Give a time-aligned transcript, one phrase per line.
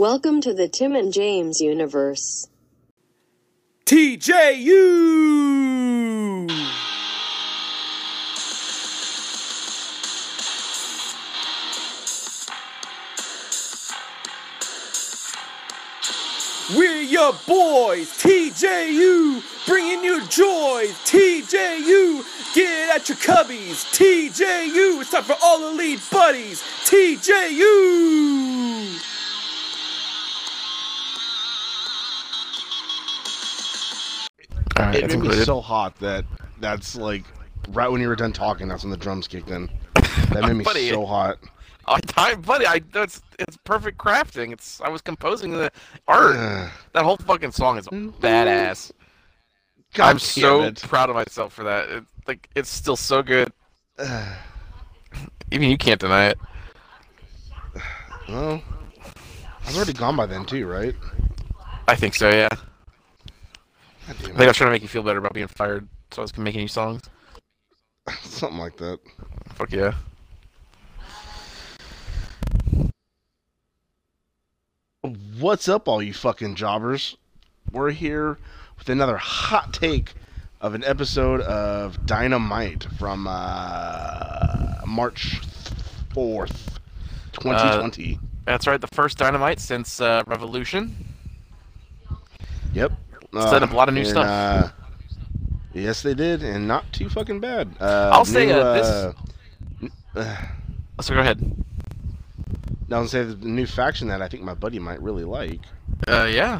[0.00, 2.48] Welcome to the Tim and James universe.
[3.84, 4.46] TJU!
[16.74, 22.54] We're your boys, TJU, bringing you joy, TJU.
[22.54, 25.02] Get at your cubbies, TJU.
[25.02, 28.30] It's time for all elite buddies, TJU.
[34.90, 36.24] Right, It made me so hot that
[36.60, 37.24] that's like
[37.70, 38.68] right when you were done talking.
[38.68, 39.68] That's when the drums kicked in.
[40.32, 41.38] That made me Buddy, so hot.
[41.86, 44.52] I, I, buddy, I that's it's perfect crafting.
[44.52, 45.70] It's I was composing the
[46.06, 46.36] art.
[46.92, 48.90] That whole fucking song is badass.
[49.94, 50.82] God I'm so it.
[50.82, 51.88] proud of myself for that.
[51.88, 53.52] It, like it's still so good.
[55.52, 56.38] Even you can't deny it.
[58.28, 58.62] well,
[59.62, 60.94] I was already gone by then too, right?
[61.88, 62.30] I think so.
[62.30, 62.48] Yeah.
[64.08, 66.24] I think I was trying to make you feel better about being fired, so I
[66.24, 67.02] was making you songs.
[68.22, 68.98] Something like that.
[69.54, 69.94] Fuck yeah.
[75.38, 77.16] What's up, all you fucking jobbers?
[77.72, 78.38] We're here
[78.78, 80.12] with another hot take
[80.60, 85.40] of an episode of Dynamite from uh, March
[86.14, 86.78] 4th,
[87.32, 88.18] 2020.
[88.44, 88.80] That's right.
[88.80, 90.94] The first Dynamite since uh, Revolution.
[92.74, 92.92] yep.
[93.32, 94.26] Set up a lot of new and, stuff.
[94.26, 94.68] Uh,
[95.72, 97.68] yes, they did, and not too fucking bad.
[97.80, 99.14] Uh, I'll say, new, uh, this-
[100.16, 100.18] uh,
[100.98, 101.40] uh, So go ahead.
[102.88, 105.60] Now, I'll say the new faction that I think my buddy might really like.
[106.08, 106.58] Uh, yeah.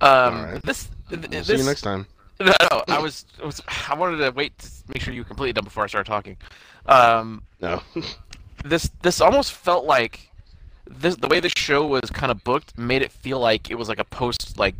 [0.00, 0.62] Um, Alright.
[0.62, 2.06] this, th- We'll this, see you next time.
[2.40, 5.26] No, no, I was, I was, I wanted to wait to make sure you were
[5.26, 6.36] completely done before I started talking.
[6.86, 7.82] Um, No.
[8.64, 10.30] this, this almost felt like
[10.88, 13.88] this, the way the show was kind of booked made it feel like it was
[13.88, 14.74] like a post, like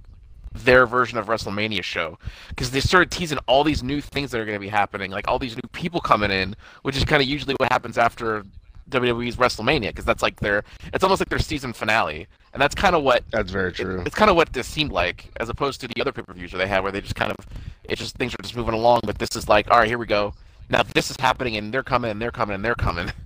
[0.53, 2.19] their version of WrestleMania show,
[2.49, 5.29] because they started teasing all these new things that are going to be happening, like
[5.29, 8.45] all these new people coming in, which is kind of usually what happens after
[8.91, 12.97] WWE's WrestleMania, because that's like their, it's almost like their season finale, and that's kind
[12.97, 14.03] of what That's very it- true.
[14.07, 16.67] it's kind of what this seemed like, as opposed to the other pay-per-views that they
[16.67, 17.47] had, where they just kind of,
[17.85, 19.01] it's just things are just moving along.
[19.05, 20.33] But this is like, all right, here we go.
[20.71, 23.13] Now this is happening, and they're coming, and they're coming, and they're coming.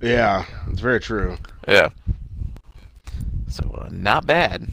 [0.00, 1.36] Yeah, it's very true.
[1.68, 1.90] yeah.
[3.48, 4.66] So uh, not bad.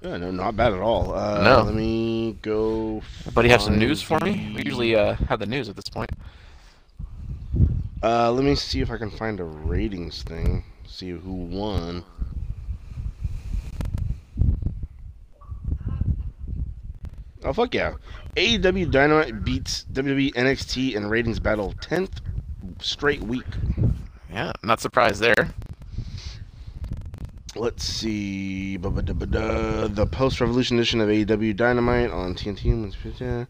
[0.00, 1.12] Yeah, no, not bad at all.
[1.12, 1.62] Uh, No.
[1.62, 3.02] Let me go.
[3.34, 4.52] Buddy, have some news for me?
[4.54, 6.10] We usually uh, have the news at this point.
[8.02, 10.62] Uh, let me see if I can find a ratings thing.
[10.86, 12.04] See who won.
[17.44, 17.94] Oh fuck yeah!
[18.36, 22.20] AEW Dynamite beats WWE NXT in ratings battle tenth
[22.80, 23.46] straight week.
[24.30, 25.54] Yeah, not surprised there.
[27.56, 28.76] Let's see.
[28.76, 33.46] The post revolution edition of AEW Dynamite on TNT.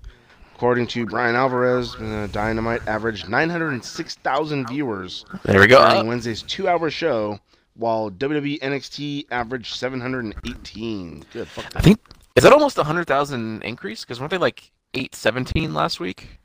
[0.54, 5.78] According to Bryan Alvarez, uh, Dynamite averaged 906,000 viewers There we go.
[5.78, 7.38] Uh, Wednesday's two hour show,
[7.74, 11.24] while WWE NXT averaged 718.
[11.32, 11.46] Good.
[11.46, 12.00] Fuck I think
[12.38, 14.04] is that almost a hundred thousand increase?
[14.04, 16.38] Because weren't they like eight seventeen last week?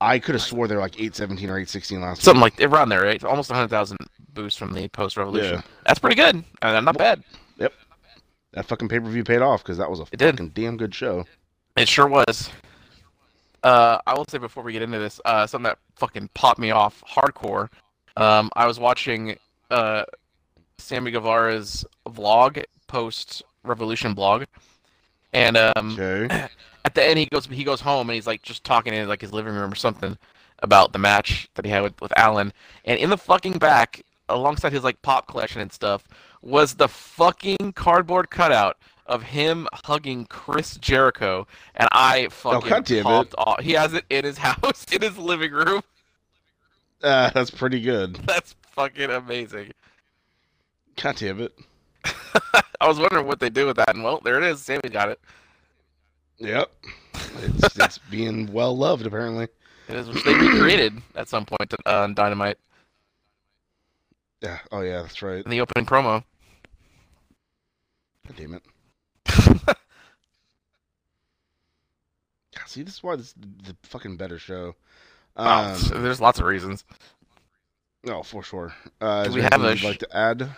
[0.00, 3.22] I could have swore they're like 817 or 816 last Something like around there, right?
[3.24, 3.98] Almost a hundred thousand
[4.34, 5.54] boost from the post revolution.
[5.56, 5.62] Yeah.
[5.86, 6.44] That's pretty good.
[6.62, 7.22] Uh, not bad.
[7.58, 7.72] week.
[8.52, 10.54] That fucking pay per view paid off because that was a It did.
[10.54, 11.24] damn good show.
[11.76, 12.50] It sure was.
[13.62, 16.70] Uh, I will say before we get into this, uh, something that fucking popped me
[16.70, 17.68] off hardcore.
[18.16, 19.36] Um, I was watching
[19.70, 20.04] uh,
[20.78, 24.44] Sammy Guevara's vlog, post Revolution blog,
[25.32, 26.48] and um, Okay.
[26.88, 29.20] at the end he goes he goes home and he's like just talking in like
[29.20, 30.16] his living room or something
[30.60, 32.50] about the match that he had with, with Allin,
[32.86, 36.02] and in the fucking back, alongside his like pop collection and stuff,
[36.40, 43.02] was the fucking cardboard cutout of him hugging Chris Jericho, and I fucking it.
[43.02, 43.60] popped off.
[43.60, 45.82] He has it in his house, in his living room.
[47.02, 48.14] Uh, that's pretty good.
[48.26, 49.70] That's fucking amazing.
[51.00, 51.56] God damn it.
[52.80, 54.60] I was wondering what they do with that, and well, there it is.
[54.60, 55.20] Sammy got it.
[56.38, 56.70] Yep.
[57.42, 59.48] It's, it's being well loved, apparently.
[59.88, 62.58] It is which they recreated at some point uh, on Dynamite
[64.42, 64.58] Yeah.
[64.70, 65.42] Oh, yeah, that's right.
[65.44, 66.22] in the opening promo.
[68.26, 68.62] God damn it.
[69.66, 69.76] God,
[72.66, 74.74] See, this is why this is the fucking better show.
[75.36, 76.84] Um, there's lots of reasons.
[78.04, 78.74] no, for sure.
[79.00, 80.50] Uh, Do we have a you'd sh- like to add?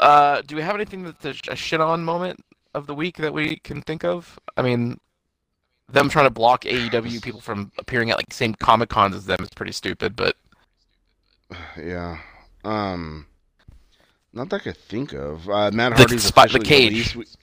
[0.00, 2.38] Uh, do we have anything that's a shit on moment
[2.76, 4.38] of the week that we can think of?
[4.56, 5.00] I mean,
[5.88, 9.38] them trying to block AEW people from appearing at like same Comic Cons as them
[9.40, 10.36] is pretty stupid, but
[11.82, 12.18] Yeah.
[12.64, 13.26] Um.
[14.32, 15.48] Not that I could think of.
[15.48, 17.14] Uh, Matt The Hardy's spot- the officially cage.
[17.14, 17.38] released.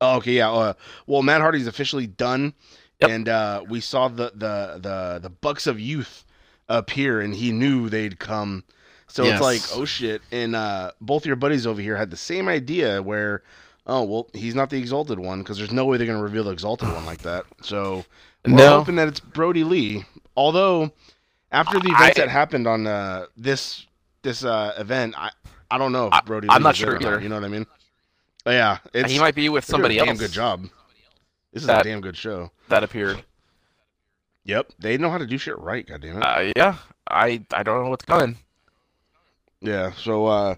[0.00, 0.50] Oh, okay, yeah.
[0.52, 0.74] Uh,
[1.06, 2.52] well, Matt Hardy's officially done,
[3.00, 3.10] Yep.
[3.10, 6.24] and uh, we saw the, the the the Bucks of Youth
[6.68, 8.64] appear, and he knew they'd come.
[9.08, 9.34] So Yes.
[9.34, 10.22] it's like, oh shit!
[10.32, 13.42] And uh, both your buddies over here had the same idea, where,
[13.86, 16.50] oh well, he's not the exalted one because there's no way they're gonna reveal the
[16.52, 17.44] exalted one like that.
[17.62, 18.04] So
[18.46, 18.78] we're No.
[18.78, 20.04] hoping that it's Brodie Lee.
[20.36, 20.92] Although,
[21.50, 23.86] after the events I- that happened on uh, this
[24.22, 25.30] this uh, event, I
[25.70, 26.48] I don't know if I- Brody.
[26.50, 27.20] I'm not is sure or not, either.
[27.20, 27.66] You know what I mean?
[28.44, 30.62] But yeah, it's he might be with they did a somebody damn good job.
[31.52, 32.50] This is That- a damn good show.
[32.68, 33.22] that appeared.
[34.44, 35.86] Yep, they know how to do shit right.
[35.86, 36.22] God damn it.
[36.24, 36.76] Uh, yeah,
[37.08, 38.36] I I don't know what's coming.
[39.62, 39.92] Yeah.
[39.92, 40.56] So, uh,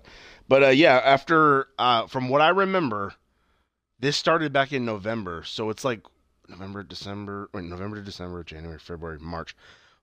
[0.48, 3.14] but uh, yeah, after uh, from what I remember,
[4.00, 5.42] this started back in November.
[5.44, 6.00] So it's like
[6.48, 9.56] November, December, wait, November to December, January, February, March,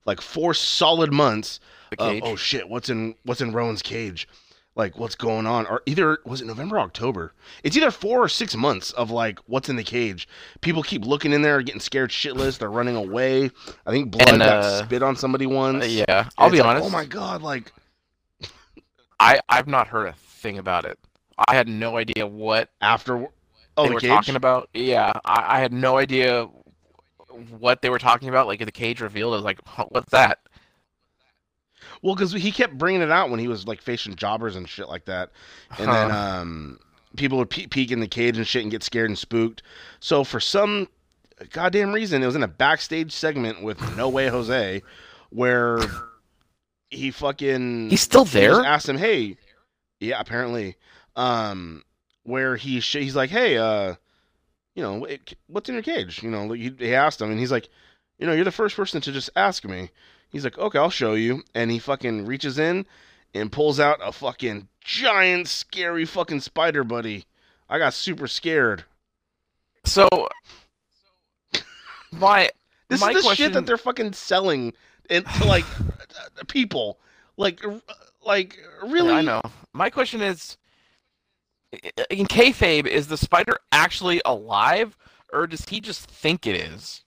[0.04, 1.60] like four solid months.
[1.98, 4.28] Of, oh shit, what's in what's in Rowan's cage?
[4.74, 5.66] Like what's going on?
[5.66, 7.34] Or either was it November, or October?
[7.62, 10.26] It's either four or six months of like what's in the cage.
[10.62, 12.58] People keep looking in there, getting scared shitless.
[12.58, 13.50] They're running away.
[13.86, 15.86] I think blood And, got uh, spit on somebody once.
[15.88, 16.86] Yeah, I'll be like, honest.
[16.86, 17.70] Oh my god, like
[19.22, 20.98] I I've not heard a thing about it.
[21.48, 23.28] I had no idea what after.
[23.76, 24.10] Oh, they the were cage?
[24.10, 24.68] talking about.
[24.74, 26.48] Yeah, I, I had no idea
[27.50, 28.46] what they were talking about.
[28.46, 29.60] Like the cage revealed, I was like,
[29.90, 30.40] "What's that?"
[32.02, 34.88] Well, because he kept bringing it out when he was like facing jobbers and shit
[34.88, 35.30] like that,
[35.78, 36.78] and then um,
[37.16, 39.62] people would pe- peek in the cage and shit and get scared and spooked.
[40.00, 40.88] So for some
[41.50, 44.82] goddamn reason, it was in a backstage segment with No Way Jose,
[45.30, 45.78] where
[46.92, 48.64] he fucking He's still he there.
[48.64, 49.36] asked him, "Hey,
[50.00, 50.76] yeah, apparently,"
[51.16, 51.82] um,
[52.24, 53.94] where he sh- he's like, "Hey, uh,
[54.74, 57.52] you know, wh- what's in your cage?" You know, he, he asked him, and he's
[57.52, 57.68] like,
[58.18, 59.90] "You know, you're the first person to just ask me."
[60.30, 62.86] He's like, "Okay, I'll show you," and he fucking reaches in
[63.34, 67.24] and pulls out a fucking giant, scary fucking spider, buddy.
[67.68, 68.84] I got super scared.
[69.84, 70.08] So
[72.12, 72.50] my
[72.88, 74.74] This My is the question- shit that they're fucking selling
[75.08, 75.64] and to like
[76.24, 76.98] Uh, people,
[77.36, 77.60] like,
[78.24, 79.12] like really.
[79.12, 79.42] I know.
[79.72, 80.56] My question is,
[82.10, 84.96] in kayfabe, is the spider actually alive,
[85.32, 87.02] or does he just think it is?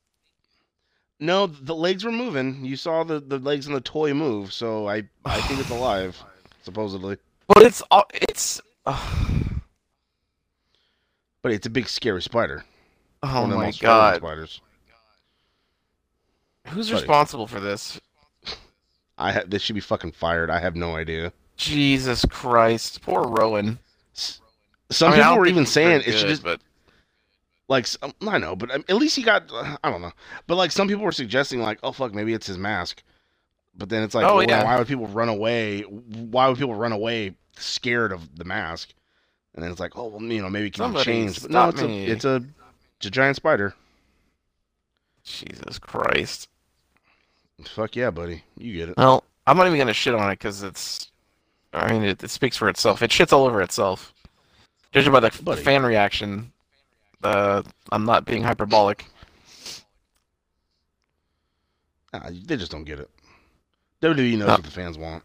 [1.20, 2.66] No, the legs were moving.
[2.66, 6.22] You saw the, the legs in the toy move, so I I think it's alive,
[6.64, 7.18] supposedly.
[7.48, 8.60] But it's all it's.
[8.86, 9.28] oh
[11.42, 12.66] But it's a big scary spider.
[13.24, 14.18] oh One of the my god!
[14.18, 14.62] Spiders.
[16.68, 18.02] Who's responsible for this?
[19.18, 20.50] I ha- they should be fucking fired.
[20.50, 21.32] I have no idea.
[21.58, 23.02] Jesus Christ!
[23.02, 23.80] Poor Rowan.
[24.14, 24.42] S-
[24.90, 26.60] Some I mean, people were even saying it should just But
[27.68, 29.50] like some, I know, but um, at least he got
[29.84, 30.12] I don't know.
[30.48, 33.04] But like some people were suggesting like, oh fuck, maybe it's his mask.
[33.78, 34.64] But then it's like, Oh, well, yeah.
[34.64, 35.82] why would people run away?
[35.82, 38.94] Why would people run away scared of the mask?
[39.54, 41.42] And then it's like, oh, well, you know, maybe it can Somebody be changed.
[41.44, 42.44] But no, it's a, it's a
[42.98, 43.74] it's a giant spider.
[45.24, 46.50] Jesus Christ.
[47.64, 48.98] Fuck yeah, buddy, you get it.
[48.98, 51.12] Well, I'm not even gonna shit on it because it's.
[51.74, 53.02] I mean, it, it speaks for itself.
[53.02, 54.14] It shits all over itself.
[54.94, 55.62] Judging by the Buddy.
[55.62, 56.52] fan reaction,
[57.24, 57.62] uh,
[57.92, 59.06] I'm not being hyperbolic.
[62.14, 63.10] Nah, they just don't get it.
[64.02, 64.54] WWE knows No.
[64.54, 65.24] what the fans want.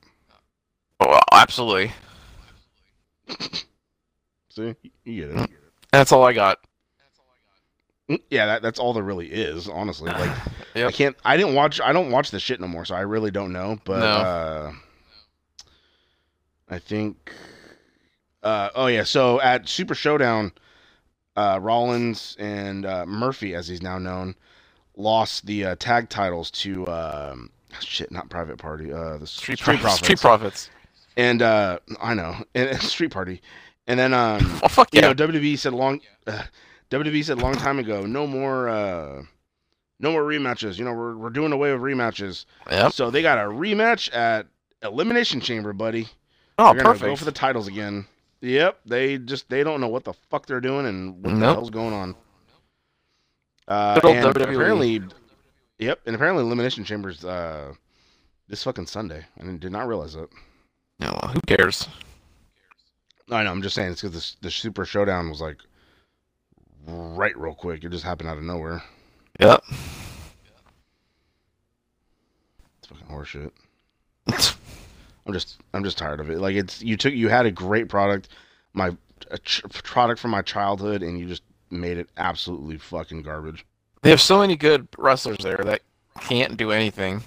[1.01, 1.93] Oh, absolutely.
[4.51, 5.51] See, you get it.
[5.93, 6.59] That's all I got.
[8.31, 10.11] Yeah, that, that's all there really is, honestly.
[10.75, 11.17] Like, I can't.
[11.25, 11.81] I didn't watch.
[11.81, 13.79] I don't watch this shit no more, so I really don't know.
[13.85, 14.07] But No.
[14.07, 14.73] uh,
[16.69, 17.33] I think.
[18.43, 20.53] Uh, oh yeah, so at Super Showdown,
[21.37, 24.35] uh, Rollins and uh, Murphy, as he's now known,
[24.97, 27.51] lost the uh, tag titles to um,
[27.81, 30.71] shit, not Private Party, uh, the Street, Street, Pro- Profits, Street Profits.
[31.19, 33.43] and uh, I know, and Street Party,
[33.87, 35.13] and then um, Oh fuck you yeah!
[35.13, 36.43] know, WWE said long, uh,
[36.91, 39.23] WWE said a long time ago, no more, uh,
[40.01, 40.79] no more rematches.
[40.79, 42.47] You know, we're we're doing away with rematches.
[42.71, 42.93] Yep.
[42.93, 44.47] So they got a rematch at
[44.83, 46.09] Elimination Chamber, buddy.
[46.59, 47.05] Oh, They're perfect.
[47.07, 48.07] go for the titles again.
[48.43, 51.71] Yep, they just they don't know what the fuck they're doing and what the hell's
[51.71, 52.15] going on.
[53.69, 54.43] Uh, and WWE.
[54.43, 55.03] apparently,
[55.79, 57.73] yep, and apparently Elimination Chambers uh,
[58.49, 59.25] this fucking Sunday.
[59.39, 60.29] I didn't- realize it.
[60.99, 61.87] No, who cares?
[63.31, 63.51] I know.
[63.53, 65.59] I'm just saying it's because the the Super Showdown was like
[66.91, 67.85] right real quick.
[67.85, 68.83] It just happened out of nowhere.
[69.39, 69.63] Yep.
[72.79, 73.51] It's fucking horseshit.
[75.27, 76.39] I'm just I'm just tired of it.
[76.39, 78.29] Like it's you took you had a great product,
[78.73, 78.97] my
[79.45, 83.65] ch- product from my childhood, and you just made it absolutely fucking garbage.
[84.03, 85.83] They have so many good wrestlers there that
[86.21, 87.23] can't do anything.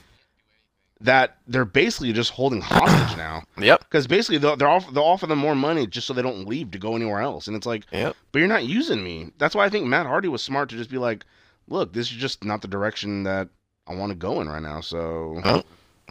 [1.04, 3.44] That they're basically just holding hostage now.
[3.58, 3.80] Yep.
[3.82, 6.72] Because basically they'll, they're off, they'll offer them more money just so they don't leave
[6.72, 7.48] to go anywhere else.
[7.48, 8.16] And it's like, Yep.
[8.32, 9.32] but you're not using me.
[9.38, 11.24] That's why I think Matt Hardy was smart to just be like,
[11.68, 13.48] look, this is just not the direction that
[13.88, 14.82] I want to go in right now.
[14.82, 15.64] So Oh.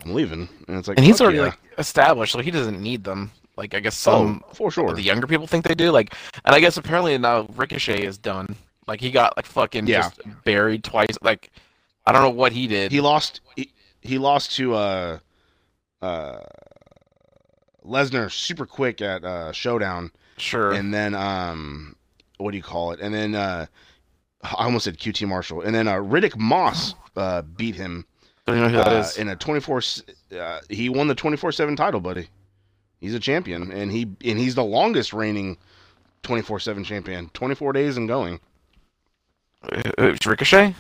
[0.05, 0.49] I'm leaving.
[0.69, 1.45] And it's like, And he's already yeah.
[1.45, 3.31] like established, so he doesn't need them.
[3.57, 4.95] Like I guess oh, some oh, for sure.
[4.95, 5.91] the younger people think they do.
[5.91, 8.57] Like, and I guess apparently now Ricochet is done.
[8.87, 10.03] Like he got like fucking Yeah.
[10.03, 11.17] just buried twice.
[11.23, 11.51] Like
[12.07, 12.91] I don't know what he did.
[12.93, 13.41] He lost.
[13.57, 13.71] He,
[14.03, 15.19] he lost to uh,
[16.03, 16.39] uh,
[17.85, 20.73] Lesnar super quick at uh, Showdown, sure.
[20.73, 21.97] and then um,
[22.37, 23.01] what do you call it?
[23.01, 23.67] And then uh,
[24.43, 28.05] I almost said QT Marshall, and then uh, Riddick Moss uh, beat him
[28.47, 29.17] don't even know who that uh, is.
[29.17, 29.83] in a 24.
[30.39, 32.29] Uh, he won the 24/7 title, buddy.
[33.01, 35.59] He's a champion, and he and he's the longest reigning
[36.23, 38.41] 24/7 champion, 24 days and going.
[39.63, 40.75] Uh, It's Ricochet.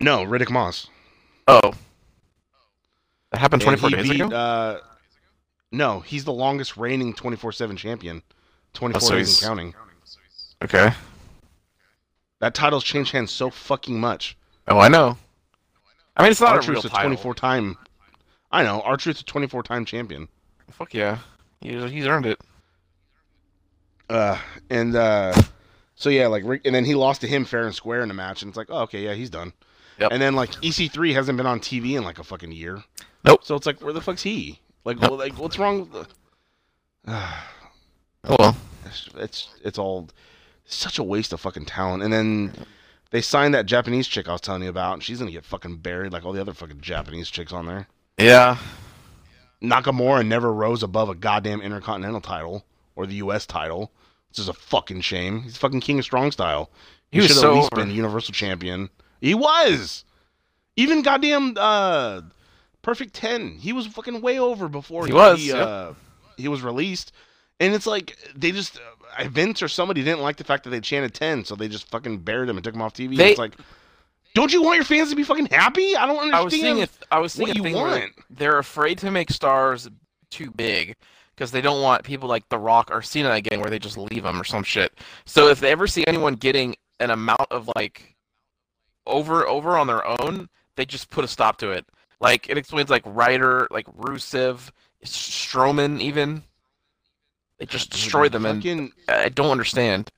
[0.00, 0.88] No, Riddick Moss.
[1.48, 1.72] Oh,
[3.30, 4.34] that happened 24 he days beat, ago.
[4.36, 4.80] Uh,
[5.72, 8.22] no, he's the longest reigning 24/7 champion.
[8.74, 9.74] 24 Oh, so days and counting.
[10.64, 10.90] okay.
[12.40, 14.36] That title's changed hands so fucking much.
[14.68, 15.16] Oh, I know.
[16.16, 17.10] I mean, it's not a real R-Truth's a title.
[17.10, 17.78] 24 time.
[18.52, 18.80] I know.
[18.82, 20.28] R Truth's a 24 time champion.
[20.70, 21.18] Fuck yeah,
[21.60, 22.40] he's, he's earned it.
[24.10, 24.38] Uh,
[24.70, 25.34] and uh,
[25.94, 28.14] so yeah, like Rick, and then he lost to him fair and square in the
[28.14, 29.52] match, and it's like, oh, okay, yeah, he's done.
[29.98, 30.12] Yep.
[30.12, 32.82] And then like EC3 hasn't been on TV in like a fucking year.
[33.24, 33.44] Nope.
[33.44, 34.60] So it's like, where the fuck's he?
[34.84, 35.10] Like, Nope.
[35.12, 36.06] well, like what's wrong with the?
[38.28, 38.56] Oh, oh well.
[38.84, 40.08] it's it's it's all
[40.64, 42.02] such a waste of fucking talent.
[42.02, 42.52] And then
[43.12, 45.76] they signed that Japanese chick I was telling you about, and she's gonna get fucking
[45.76, 47.86] buried like all the other fucking Japanese chicks on there.
[48.18, 48.56] Yeah.
[49.62, 52.64] Nakamura never rose above a goddamn Intercontinental title
[52.96, 53.46] or the U.S.
[53.46, 53.92] title,
[54.28, 55.42] which is a fucking shame.
[55.42, 56.70] He's fucking King of Strong Style.
[57.10, 57.82] He was should so at least over.
[57.84, 58.90] been Universal Champion.
[59.20, 60.04] He was.
[60.76, 62.22] Even goddamn uh,
[62.82, 63.56] Perfect Ten.
[63.58, 65.56] He was fucking way over before He was, He, yep.
[65.66, 65.92] uh,
[66.36, 67.12] he was released.
[67.60, 68.78] And it's like they just
[69.18, 71.88] uh, Vince or somebody didn't like the fact that they chanted ten, so they just
[71.88, 73.16] fucking buried him and took him off TV.
[73.16, 73.54] They- it's like,
[74.34, 75.96] don't you want your fans to be fucking happy?
[75.96, 76.34] I don't understand.
[76.34, 76.90] I was seeing it.
[77.10, 78.12] I was seeing what you want.
[78.28, 79.88] they're afraid to make stars
[80.28, 80.94] too big
[81.34, 84.24] because they don't want people like The Rock or Cena again, where they just leave
[84.24, 84.92] them or some shit.
[85.24, 88.15] So if they ever see anyone getting an amount of like
[89.06, 91.86] over over on their own, they just put a stop to it.
[92.20, 94.70] Like it explains like Ryder, like Rusev,
[95.04, 96.42] Strowman, even.
[97.58, 100.10] They just destroyed them, and I don't understand.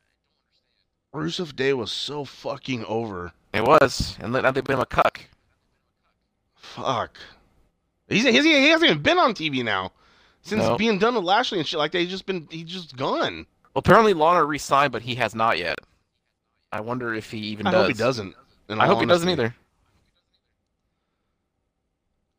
[1.15, 3.33] Rusev Day was so fucking over.
[3.55, 5.23] It was, and now they made him a cuck.
[6.57, 7.17] Fuck.
[8.09, 9.93] He's, he's he hasn't even been on TV now
[10.43, 10.77] since No.
[10.77, 12.01] being done with Lashley and shit like that.
[12.01, 13.47] He's just been he's just gone.
[13.75, 15.79] Well, apparently Lana re-signed, but he has not yet.
[16.73, 17.81] I wonder if he even I does.
[17.83, 18.35] hope he doesn't.
[18.69, 19.55] I hope he doesn't either.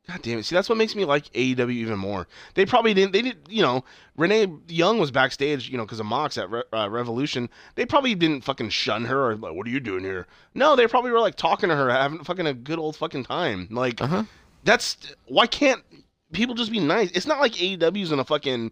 [0.08, 0.44] God damn it!
[0.46, 2.28] See, that's what makes me like AEW even more.
[2.56, 3.14] They probably didn't.
[3.14, 3.38] They did.
[3.48, 3.84] You know,
[4.18, 5.70] Renee Young was backstage.
[5.70, 7.48] You know, because of Mox at Re- uh, Revolution.
[7.76, 10.88] They probably didn't fucking shun her or like, "What are you doing here?" No, they
[10.88, 13.68] probably were like talking to her, having fucking a good old fucking time.
[13.70, 14.24] Like Uh-huh.
[14.64, 15.84] that's why can't
[16.32, 17.12] people just be nice?
[17.12, 18.72] It's not like AEW's in a fucking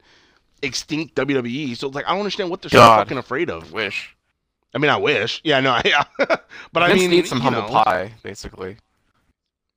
[0.64, 1.78] extinct WWE.
[1.78, 3.72] So it's like I don't understand what they're so fucking afraid of.
[3.74, 4.17] Wish.
[4.74, 5.42] I mean, I wish.
[5.44, 6.04] Yeah, no, yeah.
[6.18, 8.78] but I mean, needs some humble know, pie, basically.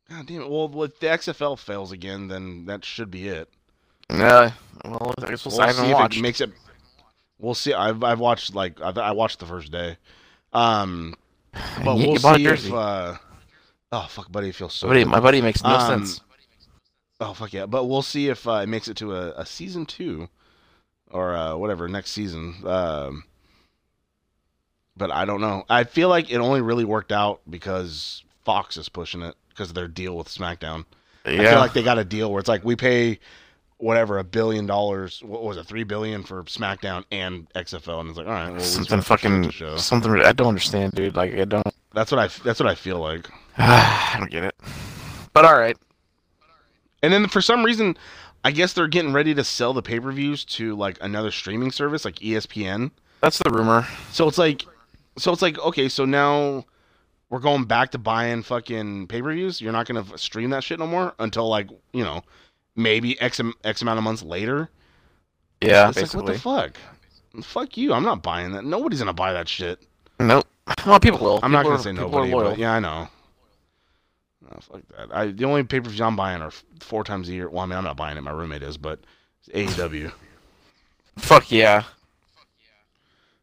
[0.08, 0.50] God damn it.
[0.50, 3.48] Well, if the XFL fails again, then that should be it.
[4.10, 4.50] Yeah.
[4.84, 6.14] Well, I guess we'll, We'll see watched.
[6.14, 6.50] if it makes it.
[7.38, 7.72] We'll see.
[7.72, 9.96] I've I've watched like I, I watched the first day,
[10.52, 11.14] um,
[11.84, 12.72] but we'll you bought a see if.
[12.72, 13.14] Uh,
[13.92, 14.88] oh fuck, buddy, it feels so.
[14.88, 15.10] Buddy, good.
[15.10, 16.20] my buddy makes no Um, sense.
[17.20, 17.66] Oh fuck yeah!
[17.66, 20.28] But we'll see if uh, it makes it to a, a season two,
[21.10, 22.56] or uh, whatever next season.
[22.66, 23.24] Um,
[25.00, 25.64] but I don't know.
[25.68, 29.74] I feel like it only really worked out because Fox is pushing it because of
[29.74, 30.84] their deal with SmackDown.
[31.24, 31.32] Yeah.
[31.32, 33.18] I feel like they got a deal where it's like we pay
[33.78, 35.22] whatever a billion dollars.
[35.24, 35.66] What was it?
[35.66, 40.20] Three billion for SmackDown and XFL, and it's like all right, well, something fucking something
[40.20, 41.16] I don't understand, dude.
[41.16, 42.28] Like I don't That's what I.
[42.44, 43.28] That's what I feel like.
[43.58, 44.54] I don't get it.
[45.32, 45.76] But all right.
[47.02, 47.96] And then for some reason,
[48.44, 51.72] I guess they're getting ready to sell the pay per views to like another streaming
[51.72, 52.90] service like ESPN.
[53.20, 53.86] That's the rumor.
[54.12, 54.64] So it's like,
[55.18, 56.64] so it's like, okay, so now
[57.30, 59.60] we're going back to buying fucking pay per views.
[59.60, 62.22] You're not gonna stream that shit no more until like you know
[62.76, 64.68] maybe x x amount of months later.
[65.60, 66.34] Yeah, it's basically.
[66.34, 67.44] like what the fuck?
[67.44, 67.92] Fuck you!
[67.92, 68.64] I'm not buying that.
[68.64, 69.80] Nobody's gonna buy that shit.
[70.18, 70.46] Nope.
[70.86, 71.40] Well, people will.
[71.42, 73.08] I'm not gonna are- say nobody, but yeah, I know.
[74.42, 75.08] No, fuck that.
[75.12, 77.48] I the only pay per views I'm buying are four times a year.
[77.48, 78.20] Well, I mean, I'm not buying it.
[78.20, 79.00] My roommate is, but
[79.46, 80.12] it's AEW.
[81.18, 81.84] Fuck yeah.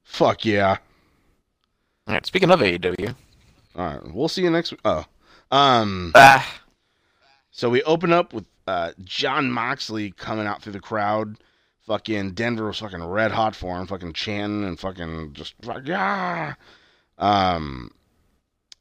[0.03, 0.77] Fuck yeah.
[2.07, 2.25] All right.
[2.25, 3.15] Speaking of AEW,
[3.75, 4.71] All right, we'll see you next.
[4.71, 4.79] Week.
[4.85, 5.05] Oh,
[5.51, 6.11] um.
[6.15, 6.61] ah,
[7.51, 11.37] So we open up with uh, Jon Moxley coming out through the crowd.
[11.85, 16.55] Fucking Denver was fucking red hot for him, fucking chanting and fucking just like yeah.
[17.17, 17.91] Um,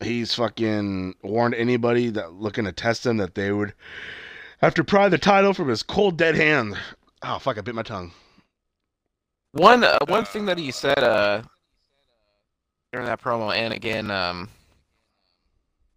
[0.01, 3.75] he's fucking warned anybody that looking to test him that they would
[4.61, 6.77] have to pry the title from his cold dead hand.
[7.23, 7.59] Oh fuck!
[7.59, 8.13] I bit my tongue.
[9.53, 11.43] One uh, one thing that he said uh,
[12.97, 14.49] during that promo, and again um,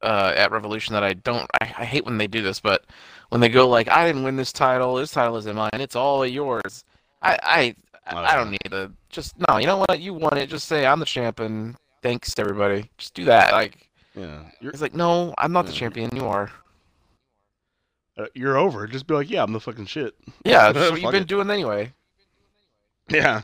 [0.02, 2.86] uh, at Revolution, that I don't, I, I hate when they do this, but
[3.30, 4.96] when they go like, "I didn't win this title.
[4.96, 5.70] This title isn't mine.
[5.76, 6.84] It's all yours."
[7.22, 7.76] I I
[8.06, 9.58] I don't need to just no.
[9.58, 10.02] You know what?
[10.02, 10.48] You won it.
[10.48, 11.78] Just say I'm the champion.
[12.02, 12.90] Thanks to everybody.
[12.98, 13.54] Just do that.
[13.54, 16.10] Like Yeah, you're it's like no, I'm not the champion.
[16.14, 16.52] You are.
[18.18, 18.88] uh, you're over.
[18.88, 20.16] Just be like, yeah, I'm the fucking shit.
[20.44, 21.30] Yeah, that's what you've been it.
[21.30, 21.94] doing anyway.
[23.10, 23.42] Yeah.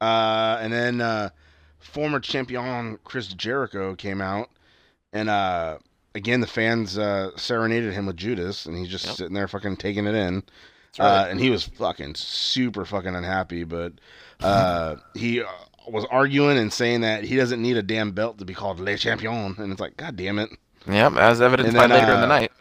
[0.00, 1.30] Uh, and then uh,
[1.82, 4.48] former champion Chris Jericho came out,
[5.12, 5.78] and uh,
[6.14, 9.14] again the fans uh, serenaded him with Judas, and he's just Yep.
[9.16, 10.42] sitting there fucking taking it in.
[10.98, 11.06] Right.
[11.06, 13.92] Uh, and he was fucking super fucking unhappy, but
[14.40, 15.46] uh, he uh,
[15.88, 18.96] was arguing and saying that he doesn't need a damn belt to be called Le
[18.98, 20.50] Champion, and it's like, god damn it.
[20.86, 22.52] Yep, as evidenced And by then, later in the uh, night.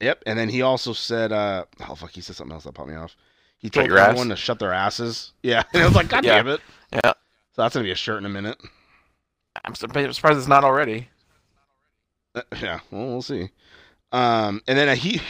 [0.00, 0.22] Yep.
[0.26, 2.94] And then he also said, uh, oh fuck, he said something else that popped me
[2.94, 3.16] off.
[3.58, 4.08] He told your ass?
[4.08, 5.32] everyone to shut their asses.
[5.42, 5.62] Yeah.
[5.74, 6.36] And I was like, god Yeah.
[6.36, 6.60] damn it.
[6.92, 7.12] Yeah,
[7.52, 8.58] So that's gonna be a shirt in a minute.
[9.64, 11.08] I'm surprised it's not already.
[12.34, 13.50] Uh, Yeah, well, we'll see.
[14.12, 15.20] Um, and then he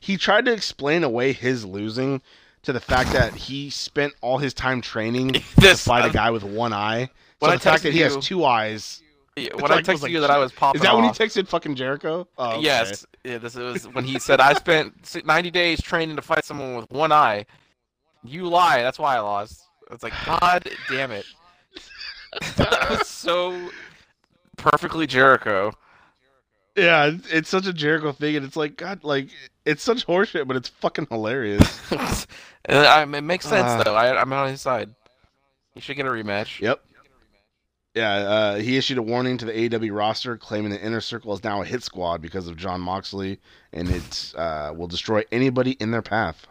[0.00, 2.20] he tried to explain away his losing
[2.62, 6.30] to the fact that he spent all his time training to fight uh, a guy
[6.30, 7.10] with one eye.
[7.40, 9.02] So the fact texted that he has you- two eyes.
[9.36, 11.10] yeah, when I like- texted like, you that I was popping Is that when he
[11.10, 12.26] texted fucking Jericho?
[12.38, 12.62] Oh, okay.
[12.62, 16.76] Yes, yeah, this was when he said I spent 90 days training to fight someone
[16.76, 17.44] with one eye.
[18.24, 18.82] You lie.
[18.82, 19.62] That's why I lost.
[19.90, 21.26] It's like God damn it.
[22.56, 23.70] that was so
[24.56, 25.72] perfectly Jericho.
[26.76, 29.28] Yeah, it's- such a Jericho thing, and it's like God, like
[29.64, 31.80] it's such horseshit, but it's fucking hilarious.
[32.66, 33.82] and I, it makes sense Ah.
[33.82, 33.94] though.
[33.94, 34.94] I, I'm on his side.
[35.74, 36.60] He should get a rematch.
[36.60, 36.82] Yep.
[37.94, 41.42] Yeah, uh, he issued a warning to the AEW roster, claiming the Inner Circle is
[41.42, 43.40] now a hit squad because of Jon Moxley,
[43.72, 46.46] and it uh, will destroy anybody in their path.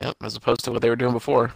[0.00, 1.52] Yep, as opposed to what they were doing before.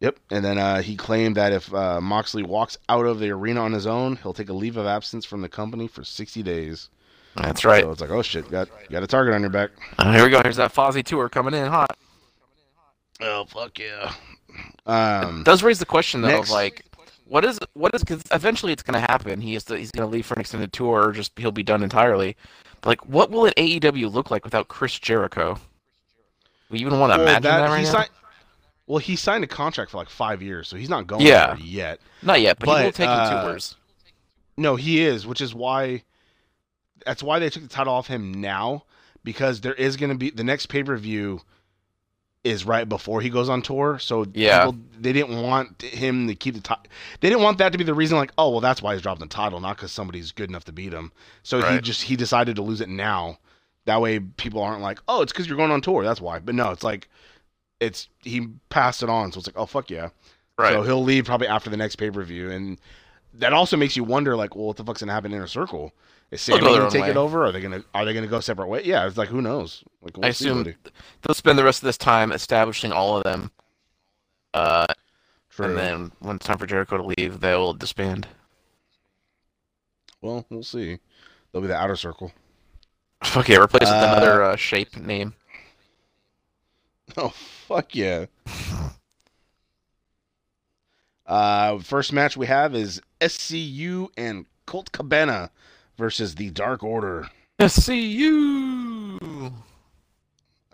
[0.00, 0.18] Yep.
[0.30, 3.72] And then uh, he claimed that if uh, Moxley walks out of the arena on
[3.72, 6.88] his own, he'll take a leave of absence from the company for 60 days.
[7.36, 7.82] That's right.
[7.82, 9.70] So it's like, oh shit, got got a target on your back.
[9.98, 10.40] Uh, here we go.
[10.42, 11.96] Here's that Fozzy tour coming in hot.
[13.20, 14.12] Oh fuck yeah.
[14.86, 16.84] Um, It does raise the question though next- of like,
[17.26, 19.40] what is what is because eventually it's going to happen.
[19.40, 21.62] He has to he's going to leave for an extended tour, or just he'll be
[21.62, 22.36] done entirely.
[22.80, 25.58] But like, what will an AEW look like without Chris Jericho?
[26.70, 27.92] We even want to well, imagine that, that- right he now.
[27.92, 28.10] signed-
[28.88, 31.56] well, he signed a contract for like five years, so he's not going Yeah.
[31.58, 32.00] yet.
[32.22, 33.76] Not yet, but, he will take uh, tours.
[34.56, 36.02] No, he is, which is why
[37.06, 38.84] that's why they took the title off him now
[39.22, 41.40] because there is going to be the next pay per view
[42.44, 43.98] is right before he goes on tour.
[43.98, 44.64] So Yeah.
[44.64, 46.84] people, they didn't want him to keep the title.
[47.20, 48.16] They didn't want that to be the reason.
[48.16, 50.72] Like, oh well, that's why he's dropping the title, not because somebody's good enough to
[50.72, 51.12] beat him.
[51.42, 53.38] So he just he decided to lose it now.
[53.84, 56.02] That way, people aren't like, oh, it's because you're going on tour.
[56.04, 56.38] That's why.
[56.40, 57.08] But no, it's like
[57.80, 59.32] it's he passed it on.
[59.32, 60.08] So it's like, oh fuck yeah.
[60.58, 60.72] Right.
[60.72, 62.78] So he'll leave probably after the next pay per view, and
[63.34, 65.92] that also makes you wonder, like, well, what the fuck's gonna happen Inner Circle?
[66.30, 67.10] Is Sammy go gonna take way.
[67.10, 67.46] it over?
[67.46, 68.82] Are they gonna Are they gonna go separate way?
[68.84, 69.82] Yeah, it's like who knows?
[70.02, 70.76] Like, we'll I see, assume buddy.
[71.22, 73.50] they'll spend the rest of this time establishing all of them.
[74.52, 74.86] Uh,
[75.50, 75.66] True.
[75.66, 78.26] and then when it's time for Jericho to leave, they'll disband.
[80.20, 80.98] well, we'll see.
[81.52, 82.32] They'll be the Outer Circle.
[83.24, 85.34] Fuck yeah, replace it with Uh, another uh, shape name.
[87.16, 88.26] Oh fuck yeah.
[91.26, 95.50] Uh, first match we have is SCU and Colt Cabana
[95.96, 97.28] versus the Dark Order.
[97.60, 99.52] SCU!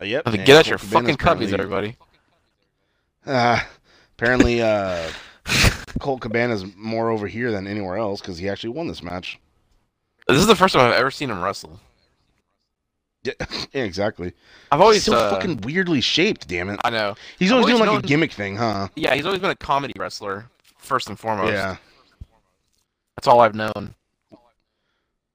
[0.01, 0.25] Uh, yep.
[0.25, 1.97] Get out your Colt fucking Cabana's cubbies, apparently- everybody.
[3.27, 3.61] Uh,
[4.17, 5.09] apparently, uh,
[5.99, 9.41] Colt Cabana's more over here than anywhere else because he actually won this match.
[10.29, 11.81] This is the first time I've ever seen him wrestle.
[13.73, 14.33] Yeah, exactly.
[14.71, 16.47] I've always He's so uh, fucking weirdly shaped.
[16.47, 16.81] Damn it.
[16.85, 17.15] I know.
[17.39, 18.89] He's always, always doing like known- a gimmick thing, huh?
[18.95, 20.47] Yeah, he's always been a comedy wrestler
[20.79, 21.53] first and foremost.
[21.53, 21.77] Yeah.
[23.17, 23.95] That's all I've known.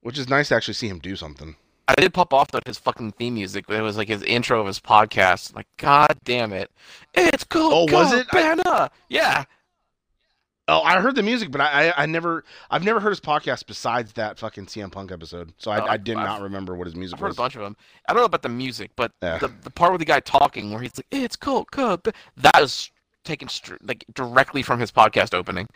[0.02, 1.56] Which is nice to actually see him do something.
[1.88, 3.64] I did pop off though his fucking theme music.
[3.68, 5.54] It was like his intro of his podcast.
[5.54, 6.70] Like, god damn it,
[7.14, 7.72] it's cool.
[7.90, 8.26] Oh, was it?
[8.32, 9.44] I- Yeah,
[10.70, 13.66] Oh, I heard the music, but I, I, I never, I've never heard his podcast
[13.66, 15.52] besides that fucking CM Punk episode.
[15.58, 17.36] So I, Oh, I did I've- not remember what his music I've heard a was.
[17.36, 17.76] bunch of them.
[18.08, 19.38] I don't know about the music, but Yeah.
[19.38, 22.90] the the part with the guy talking where he's like, "It's cool, Cub," that is
[23.24, 25.66] taken str- like directly from his podcast opening.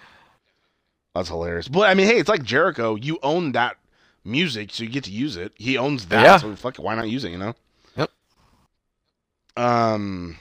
[1.14, 1.68] That's hilarious.
[1.68, 2.94] But I mean, hey, it's like Jericho.
[2.94, 3.76] You own that
[4.24, 5.52] music, so you get to use it.
[5.57, 6.37] He owns that, Yeah.
[6.38, 7.30] so fuck it, why not use it?
[7.30, 7.54] You know.
[7.96, 8.11] Yep.
[9.57, 10.38] Um,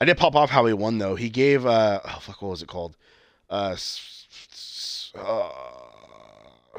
[0.00, 1.14] I did pop off how he won though.
[1.14, 2.96] He gave uh oh fuck what was it called?
[3.48, 3.76] Uh,
[5.14, 5.50] uh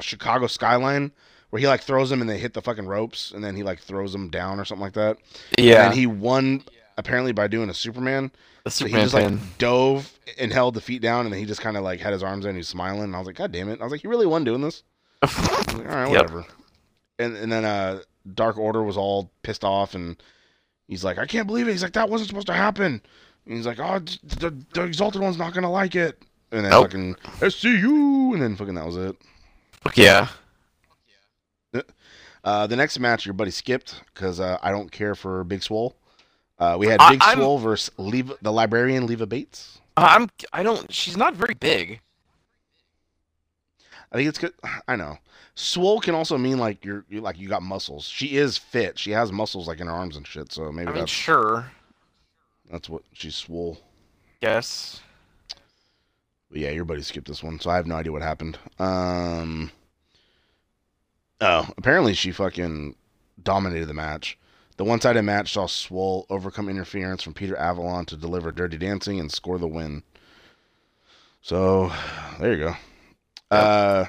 [0.00, 1.12] Chicago Skyline
[1.50, 3.78] where he like throws them and they hit the fucking ropes and then he like
[3.80, 5.18] throws them down or something like that.
[5.58, 6.64] Yeah, And he won
[6.96, 8.30] apparently by doing a Superman.
[8.64, 9.40] the So he Superman just like pin.
[9.58, 12.22] dove and held the feet down and then he just kind of like had his
[12.22, 13.80] arms in and he was smiling and I was like god damn it.
[13.80, 14.82] I was like he really won doing this.
[15.22, 16.22] Like, all right, Yep.
[16.22, 16.44] whatever.
[17.18, 18.00] And and then uh
[18.34, 20.16] Dark Order was all pissed off and
[20.88, 21.72] he's like I can't believe it.
[21.72, 23.00] He's like that wasn't supposed to happen.
[23.46, 26.22] And he's like oh the, the exalted one's not going to like it.
[26.50, 26.86] And then Nope.
[26.86, 29.16] fucking SCU and then fucking that was it.
[29.82, 30.28] Fuck yeah.
[32.44, 35.94] Uh, the next match your buddy skipped because uh, I don't care for Big Swole.
[36.58, 39.78] Uh, we had I- Big I'm- Swole versus Leva, the librarian Leva Bates.
[39.96, 40.28] I'm.
[40.52, 40.92] I don't.
[40.92, 42.00] She's not very big.
[44.10, 44.54] I think it's good.
[44.88, 45.18] I know.
[45.62, 48.04] Swole can also mean like you're, you like you got muscles.
[48.04, 48.98] She is fit.
[48.98, 50.52] She has muscles like in her arms and shit.
[50.52, 51.70] So maybe I mean, that's sure.
[52.68, 53.78] that's what she's swole.
[54.40, 55.00] Yes.
[56.50, 58.58] But yeah, your buddy skipped this one, so I have no idea what happened.
[58.80, 59.70] Um.
[61.40, 62.96] Oh, apparently she fucking
[63.40, 64.38] dominated the match.
[64.78, 69.30] The one-sided match saw Swole overcome interference from Peter Avalon to deliver Dirty Dancing and
[69.30, 70.02] score the win.
[71.40, 71.92] So,
[72.40, 72.74] there you go.
[73.50, 74.06] Uh,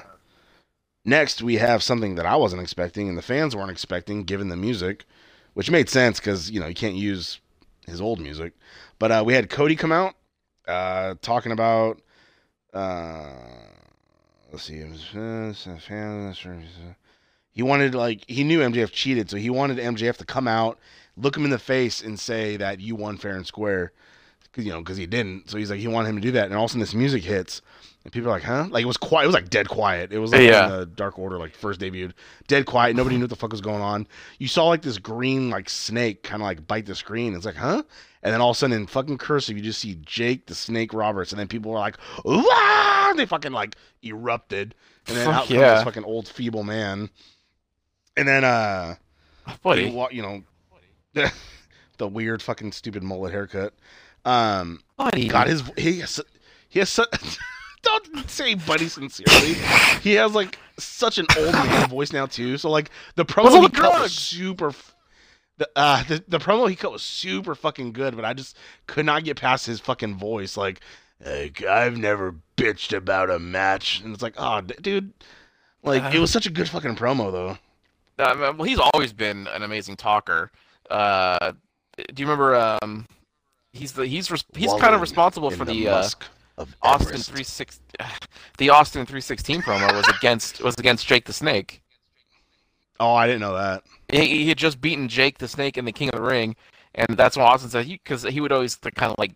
[1.04, 4.56] next we have something that I wasn't expecting and the fans weren't expecting, given the
[4.56, 5.04] music,
[5.54, 7.40] which made sense because you know you can't use
[7.86, 8.52] his old music.
[8.98, 10.14] But uh, we had Cody come out
[10.66, 12.00] uh, talking about
[12.72, 13.32] uh,
[14.50, 14.88] let's see, uh,
[17.52, 20.78] he wanted like he knew MJF cheated, so he wanted MJF to come out,
[21.16, 23.92] look him in the face, and say that you won fair and square,
[24.56, 25.50] you know because he didn't.
[25.50, 26.94] So he's like he wanted him to do that, and all of a sudden this
[26.94, 27.62] music hits,
[28.04, 28.66] and people are like, huh?
[28.70, 29.24] Like it was quiet.
[29.24, 30.12] It was like dead quiet.
[30.12, 30.68] It was like Yeah.
[30.68, 32.12] the Dark Order like first debuted,
[32.48, 32.94] dead quiet.
[32.96, 34.06] Nobody knew what the fuck was going on.
[34.38, 37.34] You saw like this green like snake kind of like bite the screen.
[37.34, 37.82] It's like, huh?
[38.22, 40.92] And then all of a sudden in fucking cursive, you just see Jake the Snake
[40.94, 44.74] Roberts, and then people were like, "Wah!" They fucking like erupted,
[45.06, 45.74] and then Fuck out comes yeah.
[45.74, 47.10] this fucking old feeble man.
[48.16, 48.94] And then uh,
[49.62, 49.90] Buddy.
[49.90, 50.42] wa- you know,
[51.98, 53.74] the weird fucking stupid mullet haircut.
[54.24, 55.28] Um, Buddy.
[55.28, 56.20] God, his he has,
[56.68, 57.38] he has such.
[57.84, 59.54] Don't say buddy sincerely.
[60.02, 62.56] He has like such an old man voice now too.
[62.58, 64.68] So like the promo all he the cut was super.
[64.68, 64.94] f-
[65.58, 69.06] The, uh, the the promo he cut was super fucking good, but I just could
[69.06, 70.56] not get past his fucking voice.
[70.56, 70.80] Like,
[71.24, 75.12] like I've never bitched about a match, and it's like, oh, d- dude,
[75.82, 77.58] like it was such a good fucking promo though.
[78.16, 80.50] Uh, well, he's always been an amazing talker.
[80.90, 81.52] Uh,
[81.96, 82.56] do you remember?
[82.82, 83.06] Um,
[83.72, 86.24] he's the he's res- he's kind of responsible in for the, uh, musk
[86.58, 87.30] of Austin Everest.
[87.30, 87.80] three six.
[88.58, 91.82] The Austin three sixteen promo was against was against Jake the Snake.
[93.00, 93.82] Oh, I didn't know that.
[94.12, 96.54] He, he had just beaten Jake the Snake in the King of the Ring,
[96.94, 97.88] and that's what Austin said.
[97.88, 99.32] Because he, would always kind of like